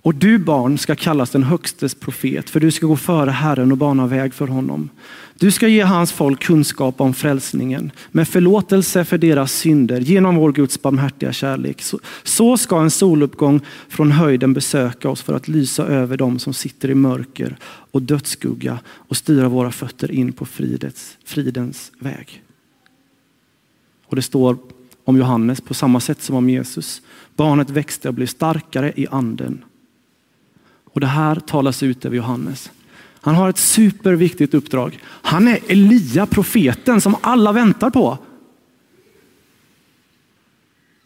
Och 0.09 0.15
du 0.15 0.39
barn 0.39 0.79
ska 0.79 0.95
kallas 0.95 1.31
den 1.31 1.43
högstes 1.43 1.95
profet, 1.95 2.51
för 2.51 2.61
du 2.61 2.71
ska 2.71 2.87
gå 2.87 2.97
före 2.97 3.31
Herren 3.31 3.73
och 3.73 3.79
bana 3.79 4.07
väg 4.07 4.35
för 4.35 4.47
honom. 4.47 4.91
Du 5.39 5.51
ska 5.51 5.69
ge 5.69 5.83
hans 5.83 6.13
folk 6.13 6.43
kunskap 6.43 7.01
om 7.01 7.15
frälsningen 7.15 7.91
med 8.11 8.29
förlåtelse 8.29 9.05
för 9.05 9.19
deras 9.19 9.53
synder 9.53 10.01
genom 10.01 10.37
vår 10.37 10.53
Guds 10.53 10.83
barmhärtiga 10.83 11.33
kärlek. 11.33 11.83
Så, 11.83 11.99
så 12.23 12.57
ska 12.57 12.81
en 12.81 12.91
soluppgång 12.91 13.61
från 13.89 14.13
höjden 14.13 14.55
besöka 14.55 15.09
oss 15.09 15.23
för 15.23 15.35
att 15.35 15.49
lysa 15.49 15.87
över 15.87 16.17
dem 16.17 16.39
som 16.39 16.55
sitter 16.55 16.91
i 16.91 16.95
mörker 16.95 17.57
och 17.91 18.03
dödsskugga 18.03 18.79
och 18.87 19.17
styra 19.17 19.49
våra 19.49 19.71
fötter 19.71 20.11
in 20.11 20.33
på 20.33 20.47
fridets, 20.47 21.17
fridens 21.25 21.93
väg. 21.99 22.43
Och 24.07 24.17
det 24.17 24.23
står 24.23 24.57
om 25.05 25.17
Johannes 25.17 25.61
på 25.61 25.75
samma 25.75 26.01
sätt 26.01 26.23
som 26.23 26.37
om 26.37 26.51
Jesus. 26.51 27.03
Barnet 27.37 27.71
växte 27.71 28.09
och 28.09 28.15
blev 28.15 28.27
starkare 28.27 28.93
i 28.97 29.07
anden 29.11 29.65
och 30.93 31.01
det 31.01 31.07
här 31.07 31.35
talas 31.35 31.83
ut 31.83 32.05
över 32.05 32.17
Johannes. 32.17 32.71
Han 33.21 33.35
har 33.35 33.49
ett 33.49 33.59
superviktigt 33.59 34.55
uppdrag. 34.55 34.99
Han 35.05 35.49
är 35.49 35.59
Elia, 35.69 36.27
profeten 36.27 37.01
som 37.01 37.17
alla 37.21 37.53
väntar 37.53 37.91
på. 37.91 38.19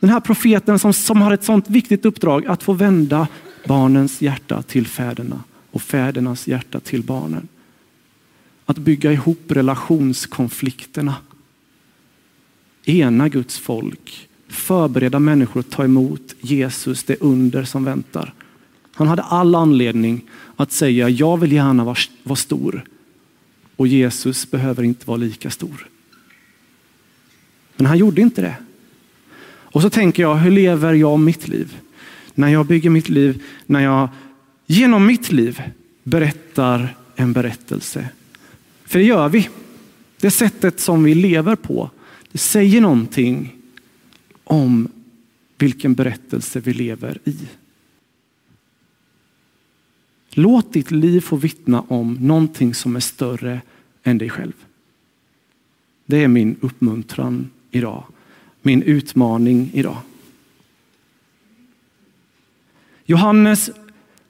Den 0.00 0.10
här 0.10 0.20
profeten 0.20 0.78
som, 0.78 0.92
som 0.92 1.22
har 1.22 1.32
ett 1.32 1.44
sånt 1.44 1.70
viktigt 1.70 2.04
uppdrag 2.04 2.46
att 2.46 2.62
få 2.62 2.72
vända 2.72 3.28
barnens 3.66 4.22
hjärta 4.22 4.62
till 4.62 4.86
fäderna 4.86 5.42
och 5.70 5.82
fädernas 5.82 6.48
hjärta 6.48 6.80
till 6.80 7.02
barnen. 7.02 7.48
Att 8.66 8.78
bygga 8.78 9.12
ihop 9.12 9.42
relationskonflikterna. 9.48 11.14
Ena 12.84 13.28
Guds 13.28 13.58
folk, 13.58 14.28
förbereda 14.48 15.18
människor 15.18 15.60
att 15.60 15.70
ta 15.70 15.84
emot 15.84 16.34
Jesus, 16.40 17.04
det 17.04 17.16
under 17.20 17.64
som 17.64 17.84
väntar. 17.84 18.34
Han 18.92 19.08
hade 19.08 19.22
all 19.22 19.54
anledning 19.54 20.20
att 20.56 20.72
säga, 20.72 21.08
jag 21.08 21.36
vill 21.36 21.52
gärna 21.52 21.84
vara, 21.84 21.96
vara 22.22 22.36
stor 22.36 22.84
och 23.76 23.86
Jesus 23.86 24.50
behöver 24.50 24.82
inte 24.82 25.06
vara 25.06 25.16
lika 25.16 25.50
stor. 25.50 25.86
Men 27.76 27.86
han 27.86 27.98
gjorde 27.98 28.20
inte 28.20 28.42
det. 28.42 28.56
Och 29.44 29.82
så 29.82 29.90
tänker 29.90 30.22
jag, 30.22 30.34
hur 30.34 30.50
lever 30.50 30.92
jag 30.92 31.20
mitt 31.20 31.48
liv? 31.48 31.78
När 32.34 32.48
jag 32.48 32.66
bygger 32.66 32.90
mitt 32.90 33.08
liv, 33.08 33.42
när 33.66 33.80
jag 33.80 34.08
genom 34.66 35.06
mitt 35.06 35.32
liv 35.32 35.62
berättar 36.02 36.96
en 37.16 37.32
berättelse. 37.32 38.08
För 38.84 38.98
det 38.98 39.04
gör 39.04 39.28
vi. 39.28 39.48
Det 40.20 40.30
sättet 40.30 40.80
som 40.80 41.04
vi 41.04 41.14
lever 41.14 41.56
på, 41.56 41.90
det 42.32 42.38
säger 42.38 42.80
någonting 42.80 43.56
om 44.44 44.88
vilken 45.58 45.94
berättelse 45.94 46.60
vi 46.60 46.72
lever 46.72 47.18
i. 47.24 47.36
Låt 50.34 50.72
ditt 50.72 50.90
liv 50.90 51.20
få 51.20 51.36
vittna 51.36 51.80
om 51.80 52.14
någonting 52.14 52.74
som 52.74 52.96
är 52.96 53.00
större 53.00 53.60
än 54.02 54.18
dig 54.18 54.30
själv. 54.30 54.52
Det 56.06 56.24
är 56.24 56.28
min 56.28 56.56
uppmuntran 56.60 57.50
idag. 57.70 58.04
Min 58.62 58.82
utmaning 58.82 59.70
idag. 59.72 59.96
Johannes, 63.04 63.70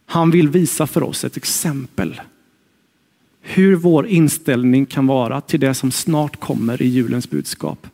han 0.07 0.31
vill 0.31 0.49
visa 0.49 0.87
för 0.87 1.03
oss 1.03 1.25
ett 1.25 1.37
exempel. 1.37 2.21
Hur 3.41 3.75
vår 3.75 4.07
inställning 4.07 4.87
kan 4.87 5.07
vara 5.07 5.41
till 5.41 5.61
det 5.61 5.75
som 5.75 5.91
snart 5.91 6.41
kommer 6.41 6.83
i 6.83 6.87
julens 6.87 7.31
budskap. 7.31 7.87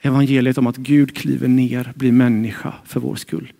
Evangeliet 0.00 0.58
om 0.58 0.66
att 0.66 0.76
Gud 0.76 1.16
kliver 1.16 1.48
ner, 1.48 1.92
blir 1.96 2.12
människa 2.12 2.74
för 2.84 3.00
vår 3.00 3.16
skull. 3.16 3.52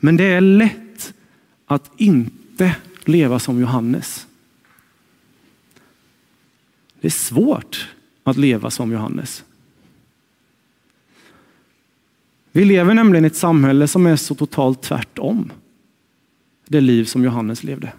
Men 0.00 0.16
det 0.16 0.24
är 0.24 0.40
lätt 0.40 1.14
att 1.66 1.90
inte 1.96 2.76
leva 3.04 3.38
som 3.38 3.60
Johannes. 3.60 4.26
Det 7.00 7.08
är 7.08 7.10
svårt 7.10 7.88
att 8.24 8.36
leva 8.36 8.70
som 8.70 8.92
Johannes. 8.92 9.44
Vi 12.52 12.64
lever 12.64 12.94
nämligen 12.94 13.24
i 13.24 13.26
ett 13.26 13.36
samhälle 13.36 13.88
som 13.88 14.06
är 14.06 14.16
så 14.16 14.34
totalt 14.34 14.82
tvärtom 14.82 15.52
det 16.66 16.80
liv 16.80 17.04
som 17.04 17.24
Johannes 17.24 17.64
levde. 17.64 17.92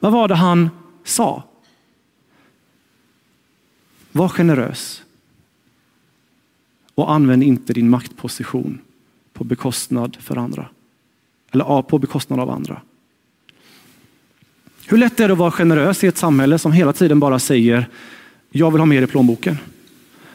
Vad 0.00 0.12
var 0.12 0.28
det 0.28 0.34
han 0.34 0.70
sa? 1.04 1.42
Var 4.12 4.28
generös 4.28 5.02
och 6.94 7.12
använd 7.12 7.42
inte 7.42 7.72
din 7.72 7.90
maktposition 7.90 8.80
på 9.40 9.44
bekostnad 9.44 10.16
för 10.20 10.36
andra. 10.36 10.68
Eller 11.52 11.82
på 11.82 11.98
bekostnad 11.98 12.40
av 12.40 12.50
andra. 12.50 12.80
Hur 14.86 14.98
lätt 14.98 15.20
är 15.20 15.28
det 15.28 15.32
att 15.32 15.38
vara 15.38 15.50
generös 15.50 16.04
i 16.04 16.06
ett 16.06 16.16
samhälle 16.16 16.58
som 16.58 16.72
hela 16.72 16.92
tiden 16.92 17.20
bara 17.20 17.38
säger 17.38 17.88
jag 18.50 18.70
vill 18.70 18.80
ha 18.80 18.86
mer 18.86 19.02
i 19.02 19.06
plånboken. 19.06 19.58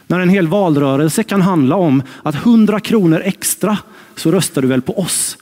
När 0.06 0.20
en 0.20 0.28
hel 0.28 0.48
valrörelse 0.48 1.22
kan 1.22 1.42
handla 1.42 1.76
om 1.76 2.02
att 2.22 2.34
100 2.34 2.80
kronor 2.80 3.20
extra 3.24 3.78
så 4.16 4.30
röstar 4.30 4.62
du 4.62 4.68
väl 4.68 4.82
på 4.82 4.98
oss. 4.98 5.38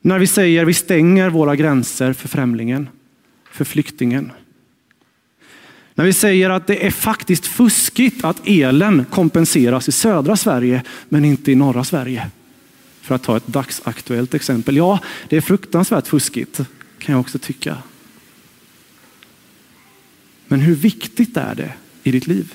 När 0.00 0.18
vi 0.18 0.26
säger 0.26 0.64
vi 0.64 0.74
stänger 0.74 1.30
våra 1.30 1.56
gränser 1.56 2.12
för 2.12 2.28
främlingen, 2.28 2.88
för 3.50 3.64
flyktingen. 3.64 4.32
När 5.98 6.04
vi 6.04 6.12
säger 6.12 6.50
att 6.50 6.66
det 6.66 6.86
är 6.86 6.90
faktiskt 6.90 7.46
fuskigt 7.46 8.24
att 8.24 8.40
elen 8.44 9.04
kompenseras 9.10 9.88
i 9.88 9.92
södra 9.92 10.36
Sverige 10.36 10.82
men 11.08 11.24
inte 11.24 11.52
i 11.52 11.54
norra 11.54 11.84
Sverige. 11.84 12.30
För 13.00 13.14
att 13.14 13.22
ta 13.22 13.36
ett 13.36 13.46
dagsaktuellt 13.46 14.34
exempel. 14.34 14.76
Ja, 14.76 14.98
det 15.28 15.36
är 15.36 15.40
fruktansvärt 15.40 16.06
fuskigt 16.06 16.60
kan 16.98 17.12
jag 17.12 17.20
också 17.20 17.38
tycka. 17.38 17.76
Men 20.46 20.60
hur 20.60 20.74
viktigt 20.74 21.36
är 21.36 21.54
det 21.54 21.72
i 22.02 22.10
ditt 22.10 22.26
liv? 22.26 22.54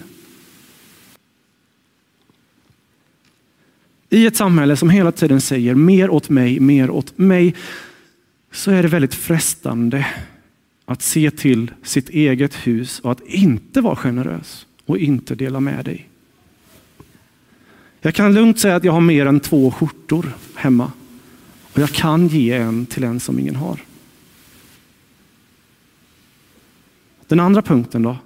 I 4.10 4.26
ett 4.26 4.38
samhälle 4.38 4.76
som 4.76 4.90
hela 4.90 5.12
tiden 5.12 5.42
säger 5.42 5.76
mer 5.76 6.10
åt 6.10 6.30
mig, 6.30 6.60
mer 6.60 6.90
åt 6.90 7.18
mig, 7.18 7.56
så 8.52 8.72
är 8.72 8.84
det 8.84 8.90
väldigt 8.90 9.16
frestande 9.16 10.06
att 10.86 11.02
se 11.02 11.32
till 11.32 11.72
sitt 11.84 12.10
eget 12.10 12.56
hus 12.56 13.00
och 13.00 13.12
att 13.12 13.22
inte 13.26 13.82
vara 13.82 13.96
generös 13.96 14.66
och 14.86 14.98
inte 14.98 15.36
dela 15.36 15.60
med 15.60 15.86
dig. 15.86 16.10
Jag 18.02 18.16
kan 18.16 18.34
lugnt 18.34 18.60
säga 18.60 18.76
att 18.76 18.84
jag 18.84 18.94
har 18.94 19.02
mer 19.02 19.26
än 19.26 19.40
två 19.40 19.72
skjortor 19.72 20.34
hemma 20.56 20.92
och 21.74 21.80
jag 21.80 21.90
kan 21.90 22.28
ge 22.28 22.52
en 22.52 22.86
till 22.86 23.04
en 23.04 23.20
som 23.20 23.40
ingen 23.40 23.56
har. 23.56 23.80
Den 27.28 27.40
andra 27.40 27.62
punkten 27.62 28.02
då? 28.04 28.18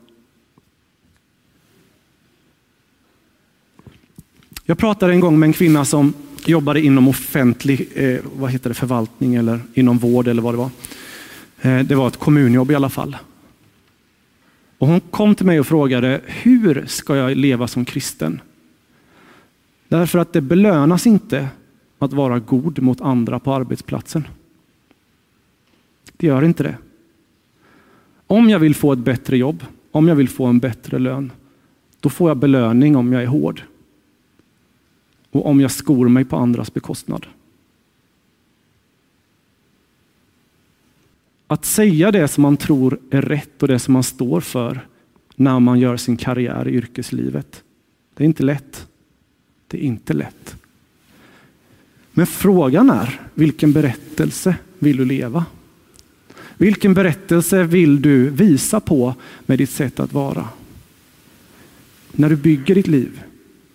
Jag 4.63 4.77
pratade 4.77 5.13
en 5.13 5.19
gång 5.19 5.39
med 5.39 5.47
en 5.47 5.53
kvinna 5.53 5.85
som 5.85 6.13
jobbade 6.45 6.81
inom 6.81 7.07
offentlig 7.07 7.89
eh, 7.95 8.19
vad 8.35 8.51
heter 8.51 8.69
det, 8.69 8.73
förvaltning 8.73 9.35
eller 9.35 9.59
inom 9.73 9.97
vård 9.97 10.27
eller 10.27 10.41
vad 10.41 10.53
det 10.53 10.57
var. 10.57 10.69
Eh, 11.61 11.79
det 11.79 11.95
var 11.95 12.07
ett 12.07 12.17
kommunjobb 12.17 12.71
i 12.71 12.75
alla 12.75 12.89
fall. 12.89 13.17
Och 14.77 14.87
hon 14.87 14.99
kom 14.99 15.35
till 15.35 15.45
mig 15.45 15.59
och 15.59 15.67
frågade, 15.67 16.21
hur 16.25 16.85
ska 16.85 17.15
jag 17.15 17.37
leva 17.37 17.67
som 17.67 17.85
kristen? 17.85 18.41
Därför 19.87 20.19
att 20.19 20.33
det 20.33 20.41
belönas 20.41 21.07
inte 21.07 21.47
att 21.99 22.13
vara 22.13 22.39
god 22.39 22.81
mot 22.81 23.01
andra 23.01 23.39
på 23.39 23.53
arbetsplatsen. 23.53 24.27
Det 26.17 26.27
gör 26.27 26.43
inte 26.43 26.63
det. 26.63 26.77
Om 28.27 28.49
jag 28.49 28.59
vill 28.59 28.75
få 28.75 28.93
ett 28.93 28.99
bättre 28.99 29.37
jobb, 29.37 29.65
om 29.91 30.07
jag 30.07 30.15
vill 30.15 30.29
få 30.29 30.45
en 30.45 30.59
bättre 30.59 30.99
lön, 30.99 31.31
då 31.99 32.09
får 32.09 32.29
jag 32.29 32.37
belöning 32.37 32.95
om 32.95 33.13
jag 33.13 33.23
är 33.23 33.27
hård. 33.27 33.61
Och 35.31 35.45
om 35.45 35.61
jag 35.61 35.71
skor 35.71 36.09
mig 36.09 36.25
på 36.25 36.37
andras 36.37 36.73
bekostnad. 36.73 37.25
Att 41.47 41.65
säga 41.65 42.11
det 42.11 42.27
som 42.27 42.41
man 42.41 42.57
tror 42.57 42.99
är 43.09 43.21
rätt 43.21 43.61
och 43.61 43.67
det 43.67 43.79
som 43.79 43.93
man 43.93 44.03
står 44.03 44.41
för 44.41 44.87
när 45.35 45.59
man 45.59 45.79
gör 45.79 45.97
sin 45.97 46.17
karriär 46.17 46.67
i 46.67 46.71
yrkeslivet. 46.71 47.63
Det 48.13 48.23
är 48.23 48.25
inte 48.25 48.43
lätt. 48.43 48.87
Det 49.67 49.77
är 49.77 49.81
inte 49.81 50.13
lätt. 50.13 50.55
Men 52.11 52.27
frågan 52.27 52.89
är, 52.89 53.21
vilken 53.33 53.73
berättelse 53.73 54.55
vill 54.79 54.97
du 54.97 55.05
leva? 55.05 55.45
Vilken 56.57 56.93
berättelse 56.93 57.63
vill 57.63 58.01
du 58.01 58.29
visa 58.29 58.79
på 58.79 59.15
med 59.45 59.57
ditt 59.57 59.69
sätt 59.69 59.99
att 59.99 60.13
vara? 60.13 60.49
När 62.11 62.29
du 62.29 62.35
bygger 62.35 62.75
ditt 62.75 62.87
liv, 62.87 63.21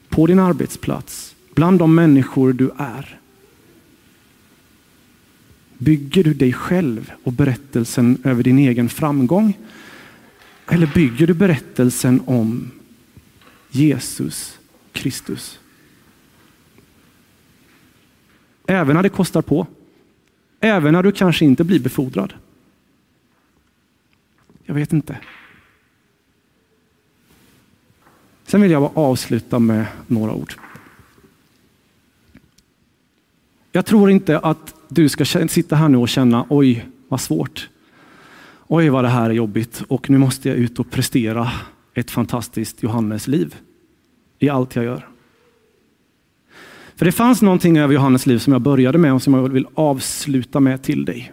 på 0.08 0.26
din 0.26 0.38
arbetsplats, 0.38 1.34
bland 1.54 1.78
de 1.78 1.94
människor 1.94 2.52
du 2.52 2.70
är? 2.76 3.18
Bygger 5.84 6.24
du 6.24 6.34
dig 6.34 6.52
själv 6.52 7.12
och 7.22 7.32
berättelsen 7.32 8.22
över 8.24 8.42
din 8.42 8.58
egen 8.58 8.88
framgång? 8.88 9.58
Eller 10.66 10.86
bygger 10.94 11.26
du 11.26 11.34
berättelsen 11.34 12.22
om 12.26 12.70
Jesus 13.70 14.58
Kristus? 14.92 15.58
Även 18.66 18.96
när 18.96 19.02
det 19.02 19.08
kostar 19.08 19.42
på. 19.42 19.66
Även 20.60 20.92
när 20.92 21.02
du 21.02 21.12
kanske 21.12 21.44
inte 21.44 21.64
blir 21.64 21.80
befordrad. 21.80 22.34
Jag 24.64 24.74
vet 24.74 24.92
inte. 24.92 25.18
Sen 28.46 28.62
vill 28.62 28.70
jag 28.70 28.82
bara 28.82 29.06
avsluta 29.06 29.58
med 29.58 29.86
några 30.06 30.32
ord. 30.32 30.54
Jag 33.72 33.86
tror 33.86 34.10
inte 34.10 34.38
att 34.38 34.74
du 34.88 35.08
ska 35.08 35.24
sitta 35.24 35.76
här 35.76 35.88
nu 35.88 35.96
och 35.96 36.08
känna, 36.08 36.46
oj 36.48 36.86
vad 37.08 37.20
svårt. 37.20 37.68
Oj 38.68 38.88
vad 38.88 39.04
det 39.04 39.08
här 39.08 39.30
är 39.30 39.34
jobbigt 39.34 39.82
och 39.88 40.10
nu 40.10 40.18
måste 40.18 40.48
jag 40.48 40.58
ut 40.58 40.78
och 40.78 40.90
prestera 40.90 41.50
ett 41.94 42.10
fantastiskt 42.10 42.82
Johannes-liv 42.82 43.56
i 44.38 44.48
allt 44.48 44.76
jag 44.76 44.84
gör. 44.84 45.08
För 46.96 47.04
det 47.04 47.12
fanns 47.12 47.42
någonting 47.42 47.78
över 47.78 47.94
Johannes 47.94 48.26
liv 48.26 48.38
som 48.38 48.52
jag 48.52 48.62
började 48.62 48.98
med 48.98 49.14
och 49.14 49.22
som 49.22 49.34
jag 49.34 49.48
vill 49.48 49.66
avsluta 49.74 50.60
med 50.60 50.82
till 50.82 51.04
dig. 51.04 51.32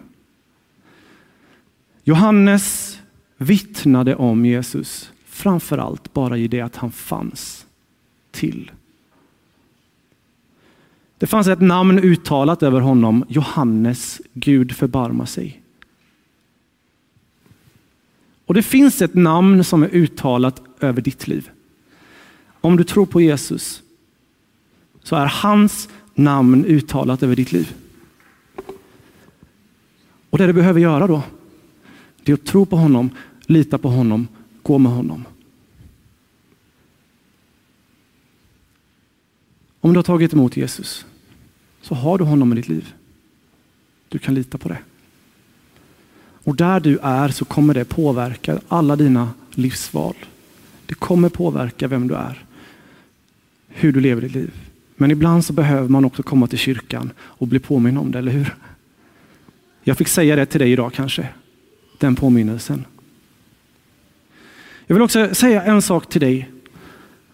Johannes 2.04 2.98
vittnade 3.36 4.16
om 4.16 4.46
Jesus 4.46 5.12
framför 5.26 5.78
allt 5.78 6.12
bara 6.12 6.38
i 6.38 6.48
det 6.48 6.60
att 6.60 6.76
han 6.76 6.92
fanns 6.92 7.66
till. 8.30 8.70
Det 11.20 11.26
fanns 11.26 11.46
ett 11.46 11.60
namn 11.60 11.98
uttalat 11.98 12.62
över 12.62 12.80
honom, 12.80 13.24
Johannes, 13.28 14.20
Gud 14.34 14.76
förbarma 14.76 15.26
sig. 15.26 15.62
Och 18.46 18.54
det 18.54 18.62
finns 18.62 19.02
ett 19.02 19.14
namn 19.14 19.64
som 19.64 19.82
är 19.82 19.88
uttalat 19.88 20.62
över 20.80 21.02
ditt 21.02 21.28
liv. 21.28 21.50
Om 22.60 22.76
du 22.76 22.84
tror 22.84 23.06
på 23.06 23.20
Jesus 23.20 23.82
så 25.02 25.16
är 25.16 25.26
hans 25.26 25.88
namn 26.14 26.64
uttalat 26.64 27.22
över 27.22 27.36
ditt 27.36 27.52
liv. 27.52 27.74
Och 30.30 30.38
det 30.38 30.46
du 30.46 30.52
behöver 30.52 30.80
göra 30.80 31.06
då, 31.06 31.22
det 32.22 32.32
är 32.32 32.34
att 32.34 32.46
tro 32.46 32.66
på 32.66 32.76
honom, 32.76 33.10
lita 33.46 33.78
på 33.78 33.88
honom, 33.88 34.28
gå 34.62 34.78
med 34.78 34.92
honom. 34.92 35.24
Om 39.80 39.92
du 39.92 39.98
har 39.98 40.04
tagit 40.04 40.32
emot 40.32 40.56
Jesus 40.56 41.06
så 41.82 41.94
har 41.94 42.18
du 42.18 42.24
honom 42.24 42.52
i 42.52 42.56
ditt 42.56 42.68
liv. 42.68 42.94
Du 44.08 44.18
kan 44.18 44.34
lita 44.34 44.58
på 44.58 44.68
det. 44.68 44.78
Och 46.44 46.56
där 46.56 46.80
du 46.80 46.98
är 47.02 47.28
så 47.28 47.44
kommer 47.44 47.74
det 47.74 47.84
påverka 47.84 48.60
alla 48.68 48.96
dina 48.96 49.30
livsval. 49.50 50.14
Det 50.86 50.94
kommer 50.94 51.28
påverka 51.28 51.88
vem 51.88 52.08
du 52.08 52.14
är, 52.14 52.44
hur 53.68 53.92
du 53.92 54.00
lever 54.00 54.22
ditt 54.22 54.34
liv. 54.34 54.52
Men 54.96 55.10
ibland 55.10 55.44
så 55.44 55.52
behöver 55.52 55.88
man 55.88 56.04
också 56.04 56.22
komma 56.22 56.46
till 56.46 56.58
kyrkan 56.58 57.10
och 57.20 57.46
bli 57.46 57.58
påminn 57.58 57.96
om 57.96 58.10
det, 58.10 58.18
eller 58.18 58.32
hur? 58.32 58.54
Jag 59.82 59.98
fick 59.98 60.08
säga 60.08 60.36
det 60.36 60.46
till 60.46 60.60
dig 60.60 60.72
idag 60.72 60.92
kanske, 60.92 61.28
den 61.98 62.16
påminnelsen. 62.16 62.84
Jag 64.86 64.94
vill 64.94 65.02
också 65.02 65.34
säga 65.34 65.62
en 65.62 65.82
sak 65.82 66.08
till 66.08 66.20
dig, 66.20 66.50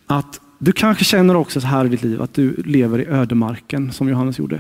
att 0.07 0.41
du 0.67 0.73
kanske 0.73 1.05
känner 1.05 1.37
också 1.37 1.61
så 1.61 1.67
här 1.67 1.85
i 1.85 1.89
ditt 1.89 2.03
liv 2.03 2.23
att 2.23 2.35
du 2.35 2.63
lever 2.63 2.99
i 2.99 3.07
ödemarken 3.07 3.93
som 3.93 4.09
Johannes 4.09 4.39
gjorde. 4.39 4.57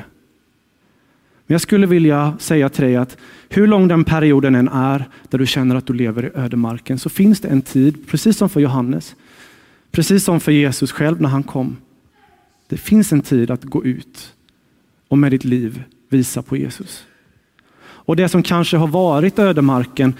Men 1.46 1.54
jag 1.54 1.60
skulle 1.60 1.86
vilja 1.86 2.36
säga 2.38 2.68
till 2.68 2.84
dig 2.84 2.96
att 2.96 3.16
hur 3.48 3.66
lång 3.66 3.88
den 3.88 4.04
perioden 4.04 4.54
än 4.54 4.68
är 4.68 5.04
där 5.28 5.38
du 5.38 5.46
känner 5.46 5.76
att 5.76 5.86
du 5.86 5.92
lever 5.92 6.26
i 6.26 6.30
ödemarken 6.34 6.98
så 6.98 7.08
finns 7.08 7.40
det 7.40 7.48
en 7.48 7.62
tid, 7.62 8.08
precis 8.08 8.36
som 8.36 8.48
för 8.48 8.60
Johannes, 8.60 9.14
precis 9.90 10.24
som 10.24 10.40
för 10.40 10.52
Jesus 10.52 10.92
själv 10.92 11.20
när 11.20 11.28
han 11.28 11.42
kom. 11.42 11.76
Det 12.68 12.76
finns 12.76 13.12
en 13.12 13.20
tid 13.20 13.50
att 13.50 13.64
gå 13.64 13.84
ut 13.84 14.34
och 15.08 15.18
med 15.18 15.32
ditt 15.32 15.44
liv 15.44 15.82
visa 16.08 16.42
på 16.42 16.56
Jesus. 16.56 17.06
Och 17.78 18.16
det 18.16 18.28
som 18.28 18.42
kanske 18.42 18.76
har 18.76 18.88
varit 18.88 19.38
ödemarken, 19.38 20.14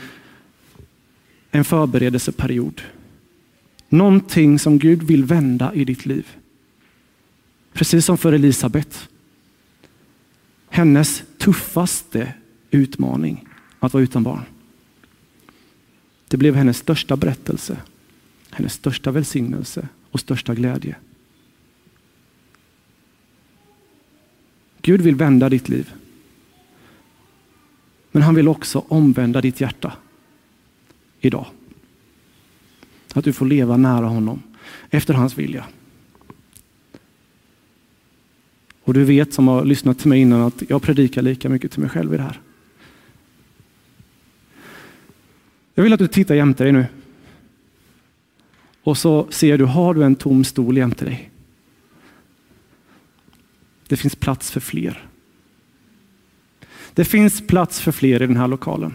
en 1.51 1.65
förberedelseperiod. 1.65 2.83
Någonting 3.89 4.59
som 4.59 4.79
Gud 4.79 5.03
vill 5.03 5.25
vända 5.25 5.75
i 5.75 5.85
ditt 5.85 6.07
liv. 6.07 6.27
Precis 7.73 8.05
som 8.05 8.19
för 8.19 8.33
Elisabet. 8.33 9.09
Hennes 10.69 11.23
tuffaste 11.39 12.35
utmaning 12.71 13.49
att 13.79 13.93
vara 13.93 14.05
utan 14.05 14.23
barn. 14.23 14.43
Det 16.29 16.37
blev 16.37 16.55
hennes 16.55 16.79
största 16.79 17.17
berättelse, 17.17 17.77
hennes 18.51 18.73
största 18.73 19.11
välsignelse 19.11 19.89
och 20.11 20.21
största 20.21 20.55
glädje. 20.55 20.97
Gud 24.83 25.01
vill 25.01 25.15
vända 25.15 25.49
ditt 25.49 25.69
liv. 25.69 25.93
Men 28.13 28.23
han 28.23 28.35
vill 28.35 28.49
också 28.49 28.85
omvända 28.89 29.41
ditt 29.41 29.61
hjärta 29.61 29.93
idag. 31.21 31.47
Att 33.17 33.25
du 33.25 33.33
får 33.33 33.47
leva 33.47 33.77
nära 33.77 34.07
honom 34.07 34.43
efter 34.91 35.15
hans 35.15 35.39
vilja. 35.39 35.65
Och 38.83 38.95
du 38.95 39.05
vet 39.05 39.35
som 39.35 39.49
har 39.49 39.65
lyssnat 39.65 39.99
till 39.99 40.09
mig 40.09 40.21
innan 40.21 40.41
att 40.41 40.63
jag 40.69 40.83
predikar 40.83 41.23
lika 41.23 41.49
mycket 41.49 41.73
till 41.73 41.81
mig 41.81 41.91
själv 41.91 42.15
i 42.15 42.17
det 42.17 42.23
här. 42.23 42.41
Jag 45.75 45.83
vill 45.83 45.93
att 45.93 45.99
du 45.99 46.09
tittar 46.09 46.35
jämte 46.35 46.65
dig 46.65 46.73
nu. 46.73 46.87
Och 48.83 48.99
så 48.99 49.27
ser 49.31 49.59
du, 49.59 49.65
har 49.65 49.95
du 49.95 50.05
en 50.05 50.17
tom 50.17 50.45
stol 50.45 50.77
jämte 50.77 51.05
dig? 51.05 51.31
Det 53.89 53.97
finns 53.97 54.17
plats 54.17 54.51
för 54.51 54.61
fler. 54.61 55.09
Det 56.95 57.05
finns 57.05 57.47
plats 57.47 57.81
för 57.81 57.93
fler 57.93 58.23
i 58.23 58.27
den 58.27 58.37
här 58.37 58.49
lokalen. 58.49 58.95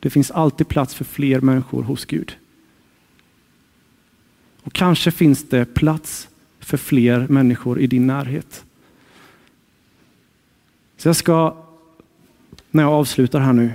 Det 0.00 0.10
finns 0.10 0.30
alltid 0.30 0.68
plats 0.68 0.94
för 0.94 1.04
fler 1.04 1.40
människor 1.40 1.82
hos 1.82 2.04
Gud. 2.04 2.36
Och 4.68 4.74
kanske 4.74 5.10
finns 5.10 5.48
det 5.48 5.74
plats 5.74 6.28
för 6.60 6.76
fler 6.76 7.26
människor 7.28 7.80
i 7.80 7.86
din 7.86 8.06
närhet. 8.06 8.64
Så 10.96 11.08
jag 11.08 11.16
ska, 11.16 11.56
när 12.70 12.82
jag 12.82 12.92
avslutar 12.92 13.40
här 13.40 13.52
nu, 13.52 13.72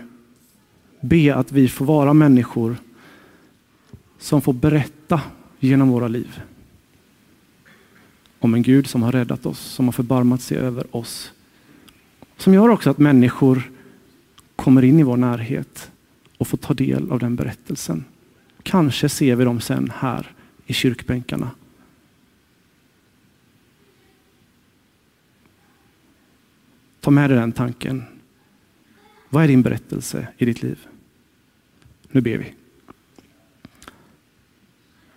be 1.01 1.36
att 1.36 1.51
vi 1.51 1.67
får 1.67 1.86
vara 1.86 2.13
människor 2.13 2.75
som 4.19 4.41
får 4.41 4.53
berätta 4.53 5.21
genom 5.60 5.89
våra 5.89 6.08
liv 6.08 6.41
om 8.39 8.53
en 8.53 8.63
Gud 8.63 8.88
som 8.88 9.03
har 9.03 9.12
räddat 9.12 9.45
oss, 9.45 9.60
som 9.60 9.86
har 9.86 9.93
förbarmat 9.93 10.41
sig 10.41 10.58
över 10.58 10.95
oss. 10.95 11.32
Som 12.38 12.53
gör 12.53 12.69
också 12.69 12.89
att 12.89 12.97
människor 12.97 13.71
kommer 14.56 14.84
in 14.84 14.99
i 14.99 15.03
vår 15.03 15.17
närhet 15.17 15.91
och 16.38 16.47
får 16.47 16.58
ta 16.58 16.73
del 16.73 17.12
av 17.12 17.19
den 17.19 17.36
berättelsen. 17.36 18.06
Kanske 18.63 19.10
ser 19.10 19.36
vi 19.36 19.45
dem 19.45 19.62
sen 19.62 19.91
här 19.95 20.32
i 20.65 20.73
kyrkbänkarna. 20.73 21.52
Ta 26.99 27.12
med 27.12 27.30
dig 27.30 27.39
den 27.39 27.52
tanken. 27.52 28.04
Vad 29.30 29.43
är 29.43 29.47
din 29.47 29.62
berättelse 29.62 30.28
i 30.38 30.45
ditt 30.45 30.62
liv? 30.62 30.80
Nu 32.12 32.21
ber 32.21 32.38
vi. 32.38 32.54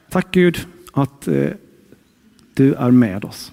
Tack 0.09 0.31
Gud 0.31 0.67
att 0.93 1.29
eh, 1.29 1.51
du 2.55 2.75
är 2.75 2.91
med 2.91 3.25
oss. 3.25 3.53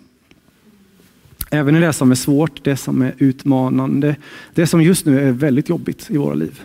Även 1.51 1.75
i 1.75 1.79
det 1.79 1.93
som 1.93 2.11
är 2.11 2.15
svårt, 2.15 2.63
det 2.63 2.77
som 2.77 3.01
är 3.01 3.15
utmanande, 3.17 4.15
det 4.53 4.67
som 4.67 4.81
just 4.81 5.05
nu 5.05 5.19
är 5.19 5.31
väldigt 5.31 5.69
jobbigt 5.69 6.11
i 6.11 6.17
våra 6.17 6.33
liv, 6.33 6.61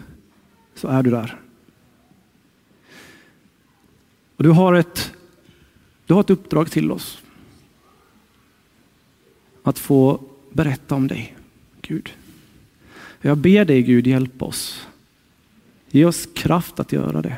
så 0.74 0.88
är 0.88 1.02
du 1.02 1.10
där. 1.10 1.40
Och 4.36 4.44
du, 4.44 4.50
har 4.50 4.74
ett, 4.74 5.12
du 6.08 6.14
har 6.14 6.20
ett 6.20 6.30
uppdrag 6.30 6.70
till 6.70 6.92
oss. 6.92 7.22
Att 9.62 9.78
få 9.78 10.20
berätta 10.50 10.94
om 10.94 11.08
dig, 11.08 11.36
Gud. 11.82 12.10
Jag 13.20 13.38
ber 13.38 13.64
dig 13.64 13.82
Gud, 13.82 14.06
hjälp 14.06 14.42
oss. 14.42 14.86
Ge 15.90 16.04
oss 16.04 16.28
kraft 16.34 16.80
att 16.80 16.92
göra 16.92 17.22
det. 17.22 17.36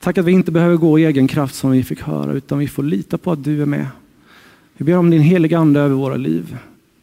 Tack 0.00 0.18
att 0.18 0.24
vi 0.24 0.32
inte 0.32 0.52
behöver 0.52 0.76
gå 0.76 0.98
i 0.98 1.04
egen 1.04 1.28
kraft 1.28 1.54
som 1.54 1.70
vi 1.70 1.84
fick 1.84 2.00
höra, 2.00 2.32
utan 2.32 2.58
vi 2.58 2.68
får 2.68 2.82
lita 2.82 3.18
på 3.18 3.32
att 3.32 3.44
du 3.44 3.62
är 3.62 3.66
med. 3.66 3.86
Vi 4.76 4.84
ber 4.84 4.96
om 4.96 5.10
din 5.10 5.22
heliga 5.22 5.58
ande 5.58 5.80
över 5.80 5.94
våra 5.94 6.16
liv. 6.16 6.56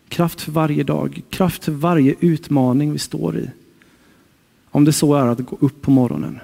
Kraft 0.10 0.42
för 0.42 0.52
varje 0.52 0.84
dag, 0.84 1.22
kraft 1.30 1.64
för 1.64 1.72
varje 1.72 2.16
utmaning 2.20 2.92
vi 2.92 3.00
står 3.00 3.38
i. 3.38 3.50
Om 4.72 4.86
det 4.86 4.94
så 4.94 5.16
är 5.16 5.28
att 5.28 5.46
gå 5.46 5.58
upp 5.60 5.82
på 5.82 5.92
morgonen. 5.92 6.40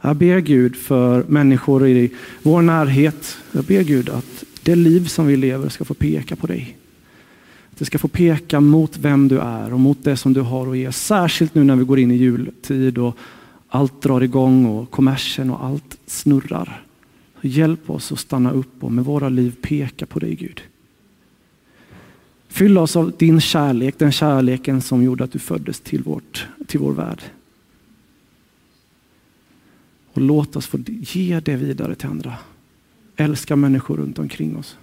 Jag 0.00 0.16
ber 0.16 0.38
Gud 0.38 0.76
för 0.76 1.24
människor 1.28 1.88
i 1.88 2.10
vår 2.42 2.62
närhet. 2.62 3.38
Jag 3.52 3.64
ber 3.64 3.82
Gud 3.82 4.08
att 4.08 4.44
det 4.62 4.74
liv 4.74 5.06
som 5.06 5.26
vi 5.26 5.36
lever 5.36 5.68
ska 5.68 5.84
få 5.84 5.94
peka 5.94 6.36
på 6.36 6.46
dig. 6.46 6.76
Det 7.78 7.84
ska 7.84 7.98
få 7.98 8.08
peka 8.08 8.60
mot 8.60 8.96
vem 8.96 9.28
du 9.28 9.38
är 9.38 9.72
och 9.72 9.80
mot 9.80 10.04
det 10.04 10.16
som 10.16 10.32
du 10.32 10.40
har 10.40 10.70
att 10.70 10.76
ge. 10.76 10.92
Särskilt 10.92 11.54
nu 11.54 11.64
när 11.64 11.76
vi 11.76 11.84
går 11.84 11.98
in 11.98 12.10
i 12.10 12.16
jultid 12.16 12.98
och 12.98 13.16
allt 13.68 14.02
drar 14.02 14.20
igång 14.20 14.66
och 14.66 14.90
kommersen 14.90 15.50
och 15.50 15.64
allt 15.64 15.98
snurrar. 16.06 16.82
Hjälp 17.40 17.90
oss 17.90 18.12
att 18.12 18.18
stanna 18.18 18.50
upp 18.50 18.84
och 18.84 18.92
med 18.92 19.04
våra 19.04 19.28
liv 19.28 19.54
peka 19.62 20.06
på 20.06 20.18
dig 20.18 20.34
Gud. 20.34 20.60
Fyll 22.48 22.78
oss 22.78 22.96
av 22.96 23.12
din 23.18 23.40
kärlek, 23.40 23.94
den 23.98 24.12
kärleken 24.12 24.82
som 24.82 25.02
gjorde 25.02 25.24
att 25.24 25.32
du 25.32 25.38
föddes 25.38 25.80
till, 25.80 26.02
vårt, 26.02 26.46
till 26.66 26.80
vår 26.80 26.92
värld. 26.92 27.22
Och 30.12 30.20
låt 30.20 30.56
oss 30.56 30.66
få 30.66 30.78
ge 30.86 31.40
det 31.40 31.56
vidare 31.56 31.94
till 31.94 32.08
andra. 32.08 32.38
Älska 33.16 33.56
människor 33.56 33.96
runt 33.96 34.18
omkring 34.18 34.56
oss. 34.56 34.78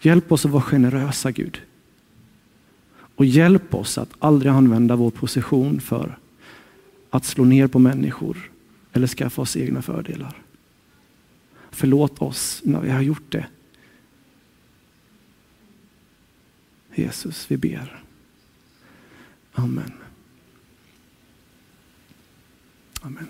Hjälp 0.00 0.32
oss 0.32 0.44
att 0.44 0.50
vara 0.50 0.62
generösa 0.62 1.30
Gud. 1.30 1.60
Och 3.16 3.24
hjälp 3.24 3.74
oss 3.74 3.98
att 3.98 4.10
aldrig 4.18 4.52
använda 4.52 4.96
vår 4.96 5.10
position 5.10 5.80
för 5.80 6.18
att 7.10 7.24
slå 7.24 7.44
ner 7.44 7.66
på 7.66 7.78
människor 7.78 8.50
eller 8.92 9.06
skaffa 9.06 9.42
oss 9.42 9.56
egna 9.56 9.82
fördelar. 9.82 10.42
Förlåt 11.70 12.22
oss 12.22 12.62
när 12.64 12.80
vi 12.80 12.90
har 12.90 13.02
gjort 13.02 13.32
det. 13.32 13.46
Jesus, 16.94 17.50
vi 17.50 17.56
ber. 17.56 18.02
Amen. 19.52 19.92
Amen. 23.00 23.28